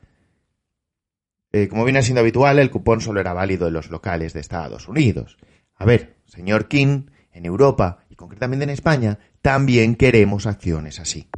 Eh, 1.52 1.68
como 1.68 1.84
viene 1.84 2.02
siendo 2.02 2.22
habitual, 2.22 2.60
el 2.60 2.72
cupón 2.72 3.00
solo 3.00 3.20
era 3.20 3.34
válido 3.34 3.68
en 3.68 3.74
los 3.74 3.90
locales 3.92 4.34
de 4.34 4.40
Estados 4.40 4.88
Unidos. 4.88 5.38
A 5.76 5.86
ver, 5.86 6.18
señor 6.26 6.68
King, 6.68 7.04
en 7.32 7.46
Europa 7.46 8.00
y 8.10 8.16
concretamente 8.16 8.64
en 8.64 8.72
España, 8.72 9.20
también 9.48 9.96
queremos 9.96 10.46
acciones 10.46 11.00
así. 11.00 11.30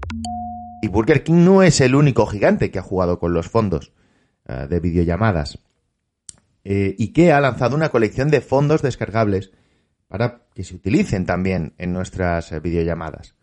Y 0.81 0.87
Burger 0.87 1.23
King 1.23 1.45
no 1.45 1.61
es 1.61 1.79
el 1.79 1.93
único 1.93 2.25
gigante 2.25 2.71
que 2.71 2.79
ha 2.79 2.81
jugado 2.81 3.19
con 3.19 3.33
los 3.33 3.49
fondos 3.49 3.93
eh, 4.47 4.65
de 4.67 4.79
videollamadas. 4.79 5.59
Eh, 6.63 6.95
y 6.97 7.13
que 7.13 7.31
ha 7.31 7.39
lanzado 7.39 7.75
una 7.75 7.89
colección 7.89 8.31
de 8.31 8.41
fondos 8.41 8.81
descargables 8.81 9.51
para 10.07 10.47
que 10.55 10.63
se 10.63 10.73
utilicen 10.73 11.27
también 11.27 11.75
en 11.77 11.93
nuestras 11.93 12.49
videollamadas. 12.63 13.35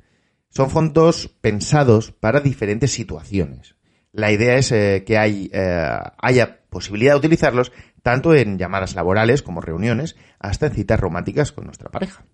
Son 0.48 0.68
fondos 0.68 1.28
pensados 1.40 2.10
para 2.10 2.40
diferentes 2.40 2.90
situaciones. 2.90 3.76
La 4.10 4.32
idea 4.32 4.56
es 4.56 4.72
eh, 4.72 5.04
que 5.06 5.16
hay, 5.16 5.48
eh, 5.52 5.96
haya 6.18 6.62
posibilidad 6.70 7.12
de 7.12 7.18
utilizarlos 7.18 7.70
tanto 8.02 8.34
en 8.34 8.58
llamadas 8.58 8.96
laborales 8.96 9.42
como 9.42 9.60
reuniones, 9.60 10.16
hasta 10.40 10.66
en 10.66 10.72
citas 10.72 10.98
románticas 10.98 11.52
con 11.52 11.66
nuestra 11.66 11.88
pareja. 11.88 12.24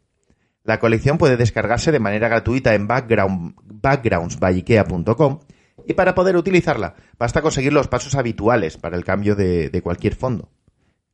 La 0.65 0.79
colección 0.79 1.19
puede 1.19 1.37
descargarse 1.37 1.93
de 1.93 1.99
manera 1.99 2.29
gratuita 2.29 2.75
en 2.75 2.87
background, 2.87 3.55
backgroundsbyikea.com 3.65 5.41
y 5.87 5.95
para 5.95 6.15
poder 6.15 6.37
utilizarla 6.37 6.95
basta 7.19 7.43
conseguir 7.43 7.73
los 7.73 7.89
pasos 7.89 8.15
habituales 8.15 8.77
para 8.77 8.97
el 8.97 9.05
cambio 9.05 9.35
de, 9.35 9.81
cualquier 9.83 10.15
fondo. 10.15 10.51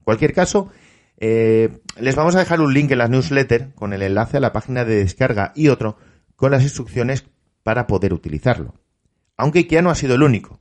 En 0.00 0.04
cualquier 0.04 0.32
caso, 0.32 0.70
eh, 1.18 1.80
les 1.98 2.14
vamos 2.14 2.36
a 2.36 2.40
dejar 2.40 2.60
un 2.60 2.74
link 2.74 2.90
en 2.90 2.98
la 2.98 3.08
newsletter 3.08 3.74
con 3.74 3.92
el 3.92 4.02
enlace 4.02 4.36
a 4.36 4.40
la 4.40 4.52
página 4.52 4.84
de 4.84 4.96
descarga 4.96 5.52
y 5.54 5.68
otro 5.68 5.96
con 6.36 6.50
las 6.50 6.62
instrucciones 6.62 7.24
para 7.62 7.86
poder 7.86 8.12
utilizarlo. 8.12 8.74
Aunque 9.36 9.60
IKEA 9.60 9.82
no 9.82 9.90
ha 9.90 9.94
sido 9.94 10.14
el 10.14 10.22
único. 10.22 10.60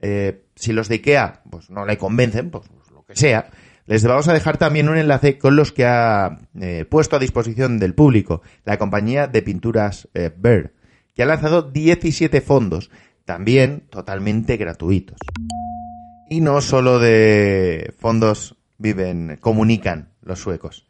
Eh, 0.00 0.44
si 0.54 0.72
los 0.72 0.88
de 0.88 0.96
IKEA 0.96 1.42
pues, 1.50 1.70
no 1.70 1.86
le 1.86 1.98
convencen, 1.98 2.50
pues, 2.50 2.68
pues, 2.68 2.90
lo 2.90 3.04
que 3.04 3.16
sea, 3.16 3.50
les 3.86 4.04
vamos 4.04 4.28
a 4.28 4.32
dejar 4.32 4.58
también 4.58 4.88
un 4.88 4.98
enlace 4.98 5.38
con 5.38 5.56
los 5.56 5.72
que 5.72 5.86
ha 5.86 6.38
eh, 6.60 6.84
puesto 6.88 7.16
a 7.16 7.20
disposición 7.20 7.78
del 7.78 7.94
público 7.94 8.42
la 8.64 8.78
compañía 8.78 9.28
de 9.28 9.42
pinturas 9.42 10.08
eh, 10.14 10.32
que 11.14 11.22
ha 11.22 11.26
lanzado 11.26 11.62
17 11.62 12.40
fondos, 12.40 12.90
también 13.24 13.86
totalmente 13.88 14.56
gratuitos. 14.56 15.18
Y 16.28 16.40
no 16.40 16.60
solo 16.60 16.98
de 16.98 17.94
fondos 17.98 18.56
viven, 18.76 19.38
comunican 19.40 20.10
los 20.20 20.40
suecos. 20.40 20.86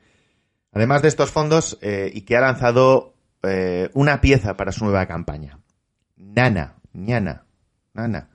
Además 0.73 1.03
de 1.03 1.09
estos 1.09 1.31
fondos, 1.31 1.79
IKEA 1.83 2.39
ha 2.39 2.43
lanzado 2.43 3.15
eh, 3.43 3.91
una 3.95 4.21
pieza 4.21 4.57
para 4.57 4.73
su 4.73 4.85
nueva 4.85 5.07
campaña. 5.07 5.61
Nana, 6.17 6.77
ñana, 6.93 7.47
nana. 7.95 8.31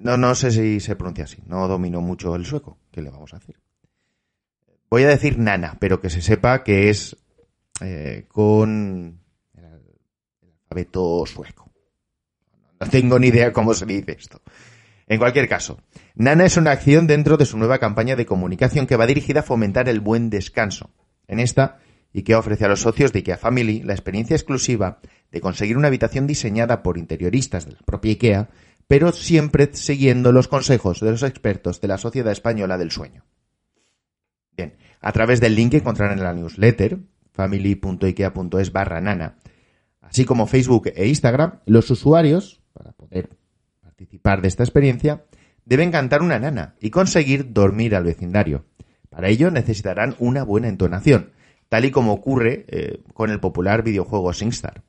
No, 0.00 0.16
no 0.16 0.34
sé 0.34 0.50
si 0.50 0.80
se 0.80 0.96
pronuncia 0.96 1.24
así, 1.24 1.42
no 1.46 1.66
domino 1.66 2.00
mucho 2.00 2.34
el 2.36 2.44
sueco. 2.44 2.78
¿Qué 2.90 3.00
le 3.02 3.10
vamos 3.10 3.32
a 3.32 3.38
decir? 3.38 3.56
Voy 4.90 5.04
a 5.04 5.08
decir 5.08 5.38
nana, 5.38 5.76
pero 5.78 6.00
que 6.00 6.10
se 6.10 6.20
sepa 6.20 6.64
que 6.64 6.90
es 6.90 7.16
eh, 7.80 8.24
con 8.28 9.20
el, 9.54 9.64
alfabeto 10.64 11.24
sueco. 11.26 11.70
No 12.80 12.88
tengo 12.88 13.18
ni 13.18 13.28
idea 13.28 13.52
cómo 13.52 13.72
se 13.74 13.86
dice 13.86 14.16
esto. 14.18 14.42
En 15.06 15.18
cualquier 15.18 15.48
caso, 15.48 15.80
Nana 16.14 16.46
es 16.46 16.56
una 16.56 16.70
acción 16.70 17.06
dentro 17.06 17.36
de 17.36 17.44
su 17.44 17.58
nueva 17.58 17.78
campaña 17.78 18.16
de 18.16 18.26
comunicación 18.26 18.86
que 18.86 18.96
va 18.96 19.06
dirigida 19.06 19.40
a 19.40 19.44
fomentar 19.44 19.88
el 19.88 20.00
buen 20.00 20.30
descanso. 20.30 20.90
En 21.26 21.40
esta, 21.40 21.78
IKEA 22.14 22.38
ofrece 22.38 22.64
a 22.64 22.68
los 22.68 22.80
socios 22.80 23.12
de 23.12 23.20
IKEA 23.20 23.36
Family 23.36 23.82
la 23.82 23.92
experiencia 23.92 24.36
exclusiva 24.36 25.00
de 25.30 25.40
conseguir 25.40 25.76
una 25.76 25.88
habitación 25.88 26.26
diseñada 26.26 26.82
por 26.82 26.96
interioristas 26.96 27.66
de 27.66 27.72
la 27.72 27.80
propia 27.80 28.12
IKEA 28.12 28.50
pero 28.90 29.12
siempre 29.12 29.70
siguiendo 29.72 30.32
los 30.32 30.48
consejos 30.48 30.98
de 30.98 31.12
los 31.12 31.22
expertos 31.22 31.80
de 31.80 31.86
la 31.86 31.96
Sociedad 31.96 32.32
Española 32.32 32.76
del 32.76 32.90
Sueño. 32.90 33.24
A 35.00 35.12
través 35.12 35.40
del 35.40 35.54
link 35.54 35.72
que 35.72 35.78
encontrarán 35.78 36.18
en 36.18 36.24
la 36.24 36.34
newsletter, 36.34 36.98
family.ikea.es 37.32 38.72
barra 38.72 39.00
nana, 39.00 39.36
así 40.00 40.24
como 40.24 40.46
Facebook 40.46 40.92
e 40.94 41.08
Instagram, 41.08 41.60
los 41.66 41.90
usuarios, 41.90 42.60
para 42.72 42.92
poder 42.92 43.30
participar 43.80 44.42
de 44.42 44.48
esta 44.48 44.62
experiencia, 44.62 45.24
deben 45.64 45.90
cantar 45.90 46.22
una 46.22 46.38
nana 46.38 46.74
y 46.80 46.90
conseguir 46.90 47.52
dormir 47.52 47.94
al 47.94 48.04
vecindario. 48.04 48.66
Para 49.08 49.28
ello 49.28 49.50
necesitarán 49.50 50.16
una 50.18 50.42
buena 50.42 50.68
entonación, 50.68 51.32
tal 51.68 51.84
y 51.84 51.90
como 51.90 52.12
ocurre 52.12 52.64
eh, 52.68 53.02
con 53.14 53.30
el 53.30 53.40
popular 53.40 53.82
videojuego 53.82 54.32
SingStar. 54.32 54.82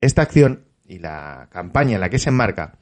Esta 0.00 0.22
acción 0.22 0.64
y 0.84 0.98
la 0.98 1.48
campaña 1.50 1.94
en 1.94 2.00
la 2.00 2.10
que 2.10 2.18
se 2.18 2.30
enmarca 2.30 2.78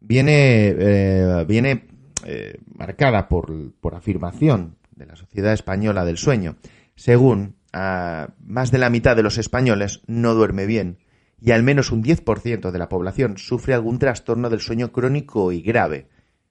viene, 0.00 0.74
eh, 0.78 1.44
viene 1.46 1.86
eh, 2.24 2.58
marcada 2.66 3.28
por, 3.28 3.72
por, 3.80 3.94
afirmación 3.94 4.76
de 4.92 5.06
la 5.06 5.16
Sociedad 5.16 5.52
Española 5.52 6.04
del 6.04 6.18
Sueño. 6.18 6.56
Según 6.94 7.56
más 7.72 8.70
de 8.70 8.78
la 8.78 8.88
mitad 8.88 9.16
de 9.16 9.24
los 9.24 9.36
españoles 9.36 10.02
no 10.06 10.34
duerme 10.34 10.64
bien 10.64 10.98
y 11.40 11.50
al 11.50 11.62
menos 11.62 11.92
un 11.92 12.02
10% 12.02 12.70
de 12.70 12.78
la 12.78 12.88
población 12.88 13.36
sufre 13.36 13.74
algún 13.74 13.98
trastorno 13.98 14.48
del 14.48 14.60
sueño 14.60 14.92
crónico 14.92 15.52
y 15.52 15.60
grave. 15.60 16.08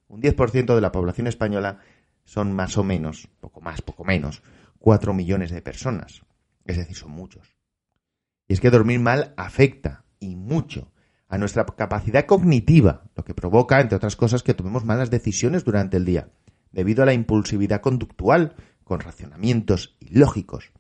Un 0.08 0.22
10% 0.22 0.76
de 0.76 0.82
la 0.82 0.92
población 0.92 1.26
española 1.26 1.80
son 2.26 2.54
más 2.54 2.78
o 2.78 2.84
menos, 2.84 3.28
poco 3.40 3.60
más, 3.60 3.82
poco 3.82 4.06
menos, 4.06 4.44
4 4.78 5.14
millones 5.14 5.50
de 5.50 5.64
personas. 5.64 6.22
Es 6.66 6.78
decir, 6.78 6.96
son 6.96 7.12
muchos. 7.12 7.58
Y 8.48 8.54
es 8.54 8.62
que 8.62 8.70
dormir 8.70 9.00
mal 9.00 9.34
afecta, 9.36 10.06
y 10.20 10.36
mucho, 10.36 10.93
a 11.34 11.40
nuestra 11.40 11.66
capacidad 11.66 12.28
cognitiva, 12.28 13.10
lo 13.16 13.26
que 13.26 13.34
provoca, 13.34 13.82
entre 13.82 13.96
otras 13.96 14.16
cosas, 14.16 14.44
que 14.44 14.54
tomemos 14.54 14.86
malas 14.86 15.10
decisiones 15.10 15.64
durante 15.64 15.98
el 15.98 16.06
día, 16.06 16.30
debido 16.72 17.02
a 17.02 17.08
la 17.08 17.14
impulsividad 17.14 17.82
conductual, 17.82 18.56
con 18.84 19.00
racionamientos 19.00 19.98
ilógicos. 20.00 20.72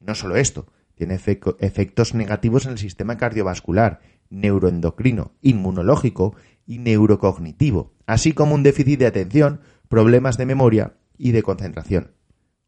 No 0.00 0.14
solo 0.14 0.36
esto, 0.36 0.66
tiene 0.96 1.14
efectos 1.14 2.14
negativos 2.14 2.66
en 2.66 2.72
el 2.72 2.78
sistema 2.78 3.16
cardiovascular, 3.16 4.00
neuroendocrino, 4.28 5.32
inmunológico 5.40 6.36
y 6.66 6.76
neurocognitivo, 6.76 7.94
así 8.04 8.32
como 8.32 8.54
un 8.54 8.62
déficit 8.62 8.98
de 8.98 9.06
atención, 9.06 9.62
problemas 9.88 10.36
de 10.36 10.44
memoria 10.44 10.92
y 11.16 11.32
de 11.32 11.42
concentración. 11.42 12.12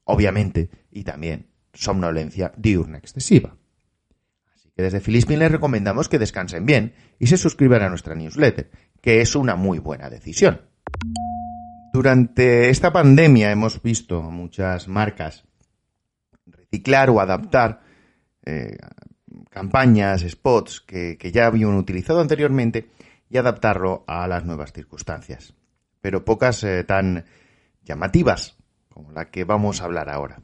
Obviamente, 0.04 0.70
y 0.90 1.04
también 1.04 1.50
somnolencia 1.74 2.54
diurna 2.57 2.96
excesiva. 2.96 3.59
Que 4.76 4.82
desde 4.82 5.00
Filispin 5.00 5.38
les 5.38 5.52
recomendamos 5.52 6.08
que 6.08 6.18
descansen 6.18 6.66
bien 6.66 6.94
y 7.18 7.28
se 7.28 7.37
suscriban 7.37 7.82
a 7.82 7.88
nuestra 7.88 8.14
newsletter, 8.14 8.70
que 9.00 9.20
es 9.20 9.37
una 9.37 9.54
muy 9.54 9.78
buena 9.78 10.10
decisión. 10.10 10.62
Durante 11.92 12.70
esta 12.70 12.92
pandemia 12.92 13.52
hemos 13.52 13.80
visto 13.80 14.20
muchas 14.20 14.88
marcas 14.88 15.44
reciclar 16.46 17.08
o 17.10 17.20
adaptar 17.20 17.82
eh, 18.44 18.76
campañas, 19.48 20.22
spots 20.28 20.80
que, 20.80 21.16
ya 21.32 21.46
habían 21.46 21.74
utilizado 21.74 22.20
anteriormente 22.20 22.90
y 23.30 23.38
adaptarlo 23.38 24.02
a 24.08 24.26
las 24.26 24.44
nuevas 24.44 24.72
circunstancias. 24.72 25.54
Pero 26.00 26.24
pocas 26.24 26.64
eh, 26.64 26.82
tan 26.82 27.24
llamativas 27.84 28.56
como 28.88 29.12
la 29.12 29.30
que 29.30 29.44
vamos 29.44 29.80
a 29.80 29.84
hablar 29.84 30.10
ahora. 30.10 30.40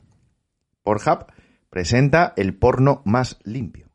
Pornhub 0.82 1.26
presenta 1.68 2.32
el 2.36 2.54
porno 2.54 3.02
más 3.04 3.38
limpio. 3.42 3.89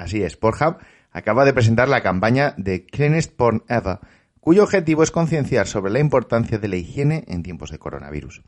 Así 0.00 0.22
es, 0.22 0.38
Pornhub 0.38 0.78
acaba 1.10 1.44
de 1.44 1.52
presentar 1.52 1.86
la 1.90 2.02
campaña 2.02 2.54
de 2.56 2.86
Cleanest 2.86 3.36
Porn 3.36 3.64
Ever, 3.68 3.98
cuyo 4.40 4.62
objetivo 4.62 5.02
es 5.02 5.10
concienciar 5.10 5.66
sobre 5.66 5.92
la 5.92 6.00
importancia 6.00 6.56
de 6.56 6.68
la 6.68 6.76
higiene 6.76 7.24
en 7.28 7.42
tiempos 7.42 7.70
de 7.70 7.78
coronavirus. 7.78 8.42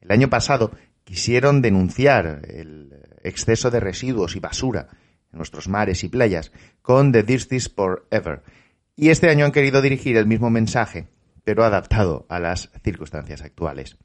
El 0.00 0.12
año 0.12 0.30
pasado 0.30 0.70
quisieron 1.04 1.60
denunciar 1.60 2.40
el 2.48 2.94
exceso 3.22 3.70
de 3.70 3.80
residuos 3.80 4.34
y 4.34 4.40
basura 4.40 4.88
en 5.30 5.36
nuestros 5.36 5.68
mares 5.68 6.04
y 6.04 6.08
playas 6.08 6.52
con 6.80 7.12
The 7.12 7.22
Dirties 7.22 7.68
Forever. 7.68 8.42
Y 8.96 9.10
este 9.10 9.28
año 9.28 9.44
han 9.44 9.52
querido 9.52 9.82
dirigir 9.82 10.16
el 10.16 10.26
mismo 10.26 10.48
mensaje, 10.48 11.08
pero 11.44 11.64
adaptado 11.64 12.24
a 12.30 12.40
las 12.40 12.70
circunstancias 12.82 13.42
actuales. 13.42 13.98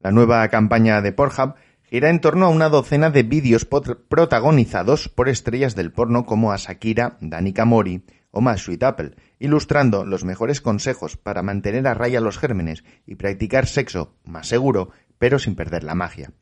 La 0.00 0.10
nueva 0.10 0.48
campaña 0.48 1.02
de 1.02 1.12
Pornhub 1.12 1.54
gira 1.90 2.08
en 2.08 2.20
torno 2.20 2.46
a 2.46 2.50
una 2.50 2.68
docena 2.68 3.10
de 3.10 3.24
vídeos 3.24 3.66
protagonizados 3.66 5.08
por 5.08 5.28
estrellas 5.28 5.74
del 5.74 5.90
porno 5.90 6.24
como 6.24 6.52
Asakira, 6.52 7.18
Danica 7.20 7.64
Mori 7.64 8.04
o 8.30 8.40
Sweet 8.56 8.82
Apple, 8.84 9.16
ilustrando 9.40 10.04
los 10.04 10.24
mejores 10.24 10.60
consejos 10.60 11.16
para 11.16 11.42
mantener 11.42 11.88
a 11.88 11.94
raya 11.94 12.20
los 12.20 12.38
gérmenes 12.38 12.84
y 13.06 13.16
practicar 13.16 13.66
sexo 13.66 14.14
más 14.24 14.46
seguro, 14.46 14.90
pero 15.18 15.40
sin 15.40 15.56
perder 15.56 15.82
la 15.82 15.96
magia. 15.96 16.32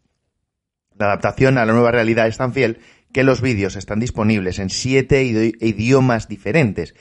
La 0.98 1.06
adaptación 1.06 1.56
a 1.56 1.64
la 1.64 1.72
nueva 1.72 1.92
realidad 1.92 2.26
es 2.26 2.37
tan 2.37 2.52
fiel 2.52 2.80
que 3.11 3.24
los 3.24 3.40
vídeos 3.40 3.76
están 3.76 4.00
disponibles 4.00 4.58
en 4.58 4.68
siete 4.68 5.24
idiomas 5.24 6.28
diferentes, 6.28 6.94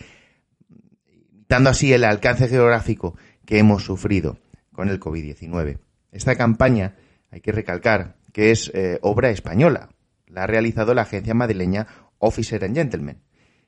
dando 1.50 1.72
así 1.72 1.92
el 1.92 2.06
alcance 2.06 2.48
geográfico 2.48 3.18
que 3.46 3.60
hemos 3.60 3.84
sufrido 3.84 4.40
con 4.72 4.88
el 4.88 5.02
COVID-19. 5.02 5.80
Esta 6.14 6.38
campaña, 6.38 6.96
hay 7.30 7.42
que 7.42 7.52
recalcar, 7.52 8.16
que 8.38 8.52
es 8.52 8.70
eh, 8.76 9.00
obra 9.02 9.32
española. 9.32 9.90
La 10.28 10.44
ha 10.44 10.46
realizado 10.46 10.94
la 10.94 11.02
agencia 11.02 11.34
madrileña 11.34 11.88
Officer 12.20 12.64
and 12.64 12.76
Gentleman 12.76 13.24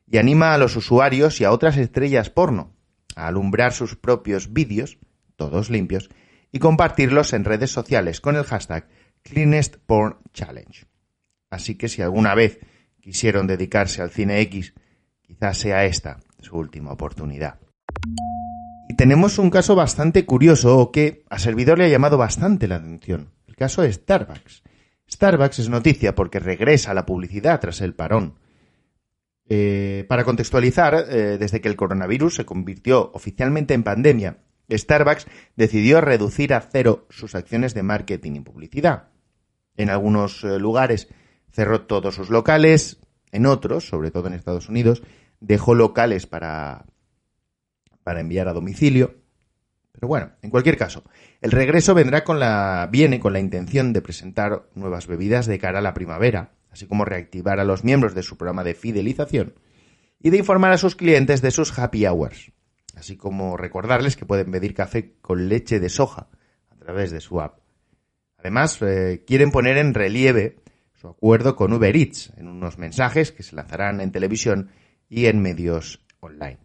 y 0.06 0.20
anima 0.20 0.54
a 0.54 0.60
los 0.60 0.76
usuarios 0.76 1.42
y 1.42 1.44
a 1.44 1.52
otras 1.52 1.76
estrellas 1.76 2.30
porno 2.30 2.76
a 3.16 3.26
alumbrar 3.26 3.74
sus 3.74 3.96
propios 3.96 4.54
vídeos, 4.54 5.00
todos 5.38 5.72
limpios, 5.72 6.12
y 6.52 6.60
compartirlos 6.60 7.34
en 7.34 7.46
redes 7.46 7.72
sociales 7.72 8.22
con 8.22 8.36
el 8.36 8.44
hashtag 8.44 8.88
Cleanest 9.24 9.78
Porn 9.88 10.18
Challenge. 10.34 10.86
Así 11.50 11.74
que 11.74 11.90
si 11.90 12.04
alguna 12.04 12.36
vez 12.36 12.60
quisieron 13.02 13.48
dedicarse 13.48 14.04
al 14.04 14.12
cine 14.12 14.40
X, 14.42 14.76
quizás 15.24 15.58
sea 15.58 15.86
esta 15.86 16.20
su 16.42 16.56
última 16.56 16.92
oportunidad. 16.92 17.60
Y 18.88 18.96
tenemos 18.96 19.40
un 19.40 19.50
caso 19.50 19.74
bastante 19.74 20.28
curioso 20.28 20.92
que 20.92 21.24
a 21.32 21.40
servidor 21.40 21.80
le 21.80 21.86
ha 21.86 21.90
llamado 21.90 22.20
bastante 22.20 22.68
la 22.68 22.76
atención. 22.76 23.39
Caso 23.60 23.84
Starbucks. 23.84 24.64
Starbucks 25.12 25.60
es 25.60 25.70
noticia 25.70 26.16
porque 26.16 26.40
regresa 26.40 26.92
a 26.92 26.94
la 26.94 27.06
publicidad 27.06 27.60
tras 27.60 27.82
el 27.82 27.94
parón. 27.94 28.40
Eh, 29.48 30.06
para 30.08 30.24
contextualizar, 30.24 31.06
eh, 31.10 31.38
desde 31.38 31.60
que 31.60 31.70
el 31.70 31.76
coronavirus 31.76 32.36
se 32.36 32.46
convirtió 32.46 33.12
oficialmente 33.14 33.74
en 33.74 33.84
pandemia 33.84 34.38
Starbucks 34.72 35.28
decidió 35.56 36.02
reducir 36.02 36.54
a 36.54 36.62
cero 36.62 37.08
sus 37.10 37.36
acciones 37.36 37.74
de 37.74 37.84
marketing 37.84 38.34
y 38.34 38.40
publicidad. 38.42 39.10
En 39.76 39.90
algunos 39.90 40.44
eh, 40.44 40.60
lugares 40.60 41.08
cerró 41.52 41.82
todos 41.82 42.16
sus 42.16 42.30
locales, 42.30 43.00
en 43.32 43.46
otros, 43.46 43.88
sobre 43.88 44.12
todo 44.12 44.28
en 44.28 44.34
Estados 44.34 44.70
Unidos, 44.70 45.04
dejó 45.40 45.76
locales 45.76 46.28
para, 46.28 46.86
para 48.04 48.22
enviar 48.22 48.48
a 48.48 48.54
domicilio. 48.54 49.16
Pero 50.00 50.08
bueno, 50.08 50.32
en 50.42 50.50
cualquier 50.50 50.78
caso, 50.78 51.04
el 51.42 51.52
regreso 51.52 51.94
vendrá 51.94 52.24
con 52.24 52.40
la, 52.40 52.88
viene 52.92 53.20
con 53.20 53.34
la 53.34 53.40
intención 53.40 53.92
de 53.92 54.02
presentar 54.02 54.70
nuevas 54.76 55.08
bebidas 55.08 55.46
de 55.46 55.60
cara 55.60 55.80
a 55.80 55.82
la 55.82 55.94
primavera, 55.94 56.54
así 56.72 56.88
como 56.88 57.04
reactivar 57.04 57.60
a 57.60 57.66
los 57.66 57.84
miembros 57.84 58.16
de 58.16 58.24
su 58.24 58.38
programa 58.38 58.64
de 58.64 58.76
fidelización 58.76 59.56
y 60.20 60.30
de 60.30 60.38
informar 60.38 60.72
a 60.72 60.78
sus 60.78 60.96
clientes 60.96 61.42
de 61.42 61.52
sus 61.52 61.78
happy 61.78 62.06
hours 62.06 62.52
así 63.00 63.16
como 63.16 63.58
recordarles 63.58 64.16
que 64.16 64.26
pueden 64.26 64.52
pedir 64.52 64.74
café 64.74 65.16
con 65.22 65.48
leche 65.50 65.80
de 65.80 65.90
soja 65.90 66.28
a 66.70 66.76
través 66.76 67.12
de 67.12 67.22
su 67.22 67.42
app. 67.42 67.60
Además, 68.38 68.82
eh, 68.82 69.24
quieren 69.26 69.52
poner 69.52 69.78
en 69.78 69.94
relieve 69.94 70.58
su 70.94 71.08
acuerdo 71.08 71.56
con 71.56 71.74
Uber 71.74 71.96
Eats 71.96 72.34
en 72.38 72.48
unos 72.48 72.78
mensajes 72.78 73.32
que 73.32 73.44
se 73.44 73.56
lanzarán 73.56 74.02
en 74.02 74.12
televisión 74.12 74.70
y 75.08 75.26
en 75.26 75.42
medios 75.42 76.06
online. 76.20 76.60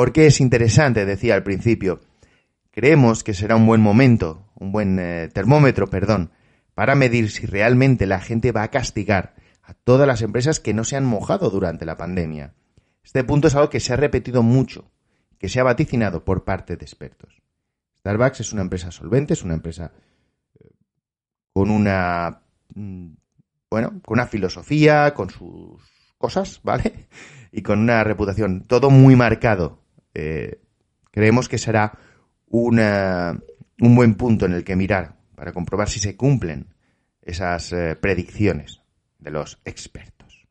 ¿Por 0.00 0.14
qué 0.14 0.24
es 0.24 0.40
interesante? 0.40 1.04
Decía 1.04 1.34
al 1.34 1.42
principio. 1.42 2.00
Creemos 2.70 3.22
que 3.22 3.34
será 3.34 3.56
un 3.56 3.66
buen 3.66 3.82
momento, 3.82 4.46
un 4.54 4.72
buen 4.72 4.98
eh, 4.98 5.28
termómetro, 5.28 5.90
perdón, 5.90 6.30
para 6.72 6.94
medir 6.94 7.30
si 7.30 7.44
realmente 7.44 8.06
la 8.06 8.18
gente 8.18 8.50
va 8.50 8.62
a 8.62 8.70
castigar 8.70 9.34
a 9.62 9.74
todas 9.74 10.06
las 10.06 10.22
empresas 10.22 10.58
que 10.58 10.72
no 10.72 10.84
se 10.84 10.96
han 10.96 11.04
mojado 11.04 11.50
durante 11.50 11.84
la 11.84 11.98
pandemia. 11.98 12.54
Este 13.04 13.24
punto 13.24 13.48
es 13.48 13.54
algo 13.54 13.68
que 13.68 13.78
se 13.78 13.92
ha 13.92 13.96
repetido 13.96 14.42
mucho 14.42 14.90
que 15.38 15.50
se 15.50 15.60
ha 15.60 15.64
vaticinado 15.64 16.24
por 16.24 16.44
parte 16.44 16.78
de 16.78 16.84
expertos. 16.86 17.42
Starbucks 17.98 18.40
es 18.40 18.54
una 18.54 18.62
empresa 18.62 18.90
solvente, 18.90 19.34
es 19.34 19.42
una 19.42 19.52
empresa 19.52 19.92
eh, 20.58 20.70
con 21.52 21.70
una 21.70 22.40
mm, 22.74 23.10
bueno, 23.68 24.00
con 24.02 24.14
una 24.14 24.26
filosofía, 24.26 25.12
con 25.12 25.28
sus 25.28 25.82
cosas, 26.16 26.58
¿vale? 26.64 27.06
Y 27.52 27.60
con 27.60 27.80
una 27.80 28.02
reputación, 28.02 28.62
todo 28.62 28.88
muy 28.88 29.14
marcado. 29.14 29.79
Eh, 30.14 30.60
creemos 31.10 31.48
que 31.48 31.58
será 31.58 31.98
un 32.48 32.76
buen 33.78 34.14
punto 34.14 34.46
en 34.46 34.52
el 34.52 34.64
que 34.64 34.76
mirar 34.76 35.16
para 35.34 35.52
comprobar 35.52 35.88
si 35.88 36.00
se 36.00 36.16
cumplen 36.16 36.74
esas 37.22 37.72
eh, 37.72 37.96
predicciones 37.96 38.82
de 39.18 39.30
los 39.30 39.60
expertos. 39.64 40.46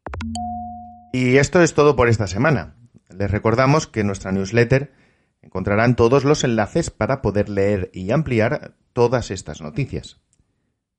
Y 1.11 1.37
esto 1.37 1.61
es 1.61 1.73
todo 1.73 1.95
por 1.95 2.07
esta 2.07 2.27
semana. 2.27 2.75
Les 3.09 3.29
recordamos 3.29 3.87
que 3.87 4.01
en 4.01 4.07
nuestra 4.07 4.31
newsletter 4.31 4.93
encontrarán 5.41 5.95
todos 5.95 6.23
los 6.23 6.43
enlaces 6.43 6.89
para 6.89 7.21
poder 7.21 7.49
leer 7.49 7.89
y 7.93 8.11
ampliar 8.11 8.75
todas 8.93 9.31
estas 9.31 9.61
noticias. 9.61 10.19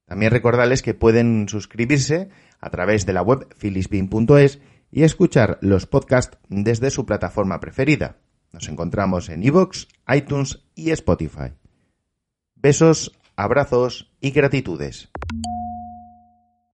También 0.06 0.32
recordarles 0.32 0.82
que 0.82 0.94
pueden 0.94 1.48
suscribirse 1.48 2.30
a 2.60 2.70
través 2.70 3.06
de 3.06 3.12
la 3.12 3.22
web 3.22 3.46
filisbin.es 3.56 4.60
y 4.90 5.04
escuchar 5.04 5.58
los 5.60 5.86
podcasts 5.86 6.38
desde 6.48 6.90
su 6.90 7.06
plataforma 7.06 7.60
preferida. 7.60 8.16
Nos 8.52 8.68
encontramos 8.68 9.28
en 9.28 9.42
iVoox, 9.42 9.86
iTunes 10.08 10.64
y 10.74 10.90
Spotify. 10.90 11.52
Besos, 12.56 13.12
abrazos 13.36 14.12
y 14.20 14.32
gratitudes. 14.32 15.08